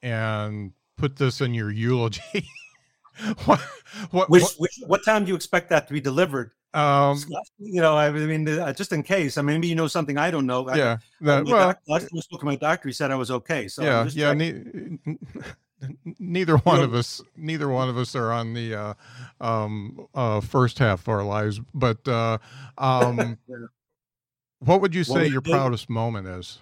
[0.00, 2.22] and put this in your eulogy,
[3.44, 3.60] what,
[4.10, 6.52] what, Which, which what time do you expect that to be delivered?
[6.74, 7.18] um,
[7.58, 9.36] you know, I mean, uh, just in case.
[9.36, 10.66] I mean, maybe you know something I don't know.
[10.74, 13.14] Yeah, I, that, well, doc- last time I spoke to my doctor, he said I
[13.14, 13.68] was okay.
[13.68, 14.32] So yeah, yeah.
[14.32, 14.64] Ne-
[16.18, 18.94] neither one know- of us, neither one of us are on the uh,
[19.40, 21.60] um, uh, first half of our lives.
[21.74, 22.38] But uh,
[22.78, 23.56] um, Yeah.
[24.60, 26.58] what would you say your proudest moment is?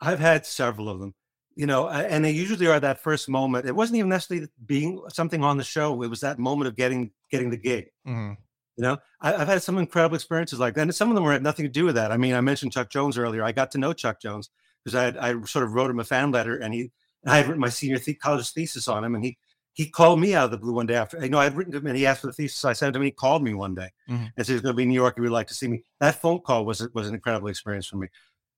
[0.00, 1.14] I've had several of them,
[1.56, 3.66] you know, and they usually are that first moment.
[3.66, 6.00] It wasn't even necessarily being something on the show.
[6.02, 7.86] It was that moment of getting getting the gig.
[8.06, 8.36] Mhm.
[8.76, 11.32] You know, I, I've had some incredible experiences like that, and some of them were
[11.32, 12.12] had nothing to do with that.
[12.12, 13.42] I mean, I mentioned Chuck Jones earlier.
[13.42, 14.50] I got to know Chuck Jones
[14.84, 16.92] because I had, I sort of wrote him a fan letter, and he
[17.26, 19.38] I had written my senior the- college thesis on him, and he
[19.72, 21.18] he called me out of the blue one day after.
[21.22, 22.64] You know, I had written to him, and he asked for the thesis.
[22.66, 23.02] I sent him.
[23.02, 24.30] He called me one day Mhm.
[24.36, 25.14] and said he's going to be in New York.
[25.16, 25.82] He would like to see me.
[26.00, 28.08] That phone call was was an incredible experience for me.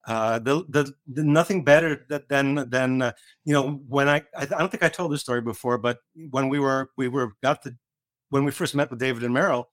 [0.09, 3.12] Uh, the, the the nothing better than than uh,
[3.44, 5.98] you know when I, I I don't think I told this story before, but
[6.30, 7.76] when we were we were got the
[8.30, 9.68] when we first met with David and Merrill,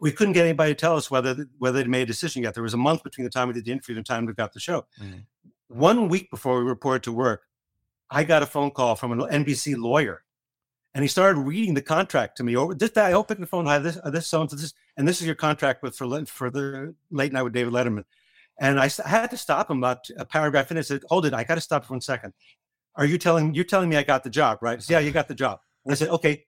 [0.00, 2.54] we couldn't get anybody to tell us whether whether they'd made a decision yet.
[2.54, 4.32] There was a month between the time we did the interview and the time we
[4.32, 4.86] got the show.
[5.00, 5.24] Mhm.
[5.68, 7.42] One week before we reported to work,
[8.10, 10.24] I got a phone call from an NBC lawyer,
[10.94, 12.56] and he started reading the contract to me.
[12.56, 13.68] Over this, I opened the phone.
[13.68, 16.26] I this uh, this so and so this, and this is your contract with for
[16.26, 18.04] for the late night with David Letterman.
[18.60, 20.78] And I had to stop him about a paragraph in.
[20.78, 22.34] I said, "Hold it, I got to stop for one second.
[22.94, 25.28] Are you telling you're telling me I got the job, right?" Said, yeah, you got
[25.28, 25.60] the job.
[25.84, 26.44] And I said, "Okay,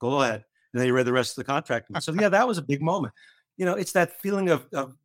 [0.00, 1.90] go ahead." And then he read the rest of the contract.
[2.02, 3.14] So yeah, that was a big moment.
[3.56, 4.96] you know, it's that feeling of, of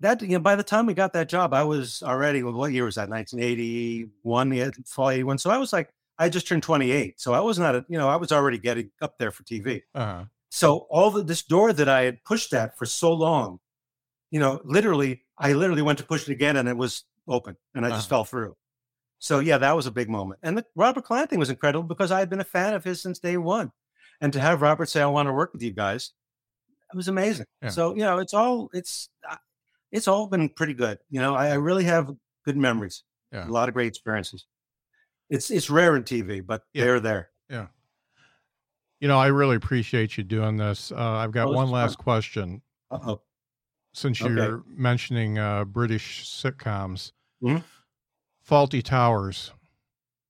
[0.00, 0.22] that.
[0.22, 2.42] You know, by the time we got that job, I was already.
[2.44, 3.08] What year was that?
[3.08, 5.38] 1981, yeah, fall 81.
[5.38, 7.20] So I was like, I just turned 28.
[7.20, 9.82] So I was not, a, you know, I was already getting up there for TV.
[9.94, 10.24] Uh-huh.
[10.48, 13.58] So all the, this door that I had pushed at for so long,
[14.30, 17.84] you know, literally, I literally went to push it again and it was open and
[17.84, 18.18] I just uh-huh.
[18.18, 18.56] fell through.
[19.18, 20.40] So yeah, that was a big moment.
[20.42, 23.02] And the Robert Klein thing was incredible because I had been a fan of his
[23.02, 23.72] since day one.
[24.20, 26.12] And to have Robert say, I want to work with you guys,
[26.92, 27.46] it was amazing.
[27.62, 27.68] Yeah.
[27.70, 29.08] So, you know, it's all, it's,
[29.92, 30.98] it's all been pretty good.
[31.10, 32.10] You know, I, I really have
[32.44, 33.02] good memories,
[33.32, 33.46] yeah.
[33.46, 34.46] a lot of great experiences.
[35.28, 36.84] It's, it's rare in TV, but yeah.
[36.84, 37.30] they're there.
[37.50, 37.66] Yeah.
[39.00, 40.92] You know, I really appreciate you doing this.
[40.92, 42.04] Uh, I've got oh, one last fun.
[42.04, 42.62] question.
[42.90, 43.20] Uh-oh.
[43.96, 47.12] Since you're mentioning uh, British sitcoms,
[47.42, 47.62] mm-hmm.
[48.46, 49.52] Fawlty Towers.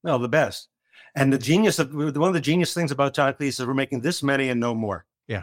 [0.05, 0.69] No, the best.
[1.17, 4.03] And the genius of one of the genius things about John Cleese is we're making
[4.03, 5.05] this many and no more.
[5.27, 5.43] Yeah.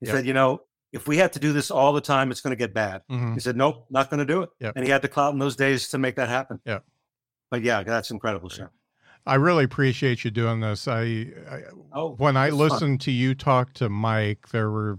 [0.00, 0.16] He yep.
[0.16, 2.58] said, you know, if we had to do this all the time, it's going to
[2.58, 3.00] get bad.
[3.10, 3.32] Mm-hmm.
[3.32, 4.50] He said, nope, not going to do it.
[4.60, 4.74] Yep.
[4.76, 6.60] And he had to clout in those days to make that happen.
[6.66, 6.80] Yeah.
[7.50, 8.68] But yeah, that's incredible show.
[9.24, 10.86] I really appreciate you doing this.
[10.86, 11.62] I, I
[11.94, 12.98] oh, when I listened fun.
[12.98, 14.98] to you talk to Mike, there were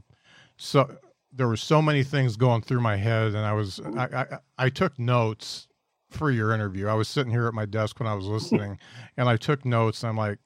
[0.57, 0.97] so
[1.36, 4.26] there were so many things going through my head, and I was I, I,
[4.57, 5.68] I took notes
[6.10, 6.88] for your interview.
[6.88, 8.80] I was sitting here at my desk when I was listening,
[9.18, 10.03] and I took notes.
[10.03, 10.40] I'm like,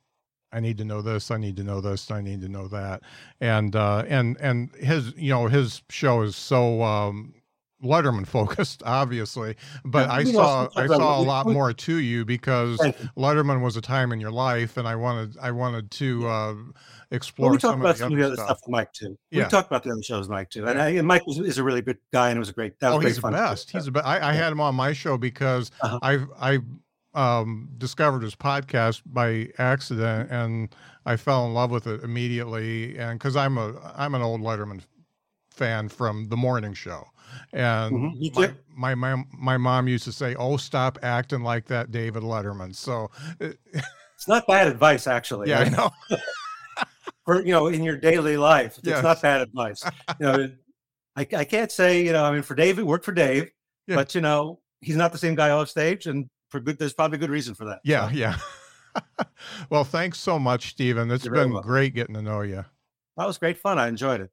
[0.51, 1.31] I need to know this.
[1.31, 2.09] I need to know this.
[2.09, 3.01] I need to know that.
[3.39, 7.35] And uh, and and his you know his show is so um,
[7.83, 12.77] Letterman focused, obviously, but yeah, I saw I saw a lot more to you because
[13.17, 16.55] Letterman was a time in your life, and I wanted I wanted to uh,
[17.11, 17.47] explore.
[17.47, 18.59] Well, we talked about some of the other stuff.
[18.67, 19.17] Mike too.
[19.31, 19.43] Yeah.
[19.43, 21.63] We talked about the other shows Mike too, and, I, and Mike was, is a
[21.63, 22.79] really good guy, and it was a great.
[22.79, 23.71] That was oh, he's the best.
[23.71, 24.05] He's the best.
[24.05, 25.99] I, I had him on my show because uh-huh.
[26.01, 26.59] I've I
[27.13, 30.75] um, discovered his podcast by accident, and
[31.05, 32.97] I fell in love with it immediately.
[32.97, 34.81] And because I'm a I'm an old Letterman
[35.59, 37.05] fan from the morning show.
[37.53, 38.53] And mm-hmm.
[38.75, 42.75] my, my, my my mom used to say, "Oh, stop acting like that, David Letterman."
[42.75, 45.49] So it's not bad advice, actually.
[45.49, 45.67] Yeah, right?
[45.67, 45.91] I know.
[47.25, 49.03] For you know, in your daily life, it's yes.
[49.03, 49.83] not bad advice.
[50.19, 50.51] You know,
[51.15, 52.23] I, I can't say you know.
[52.23, 53.51] I mean, for Dave, it worked for Dave,
[53.85, 53.95] yeah.
[53.97, 57.17] but you know, he's not the same guy off stage, and for good, there's probably
[57.17, 57.81] a good reason for that.
[57.83, 58.15] Yeah, so.
[58.15, 58.37] yeah.
[59.69, 61.11] well, thanks so much, Stephen.
[61.11, 62.65] It's You're been great getting to know you.
[63.17, 63.77] That was great fun.
[63.77, 64.31] I enjoyed it.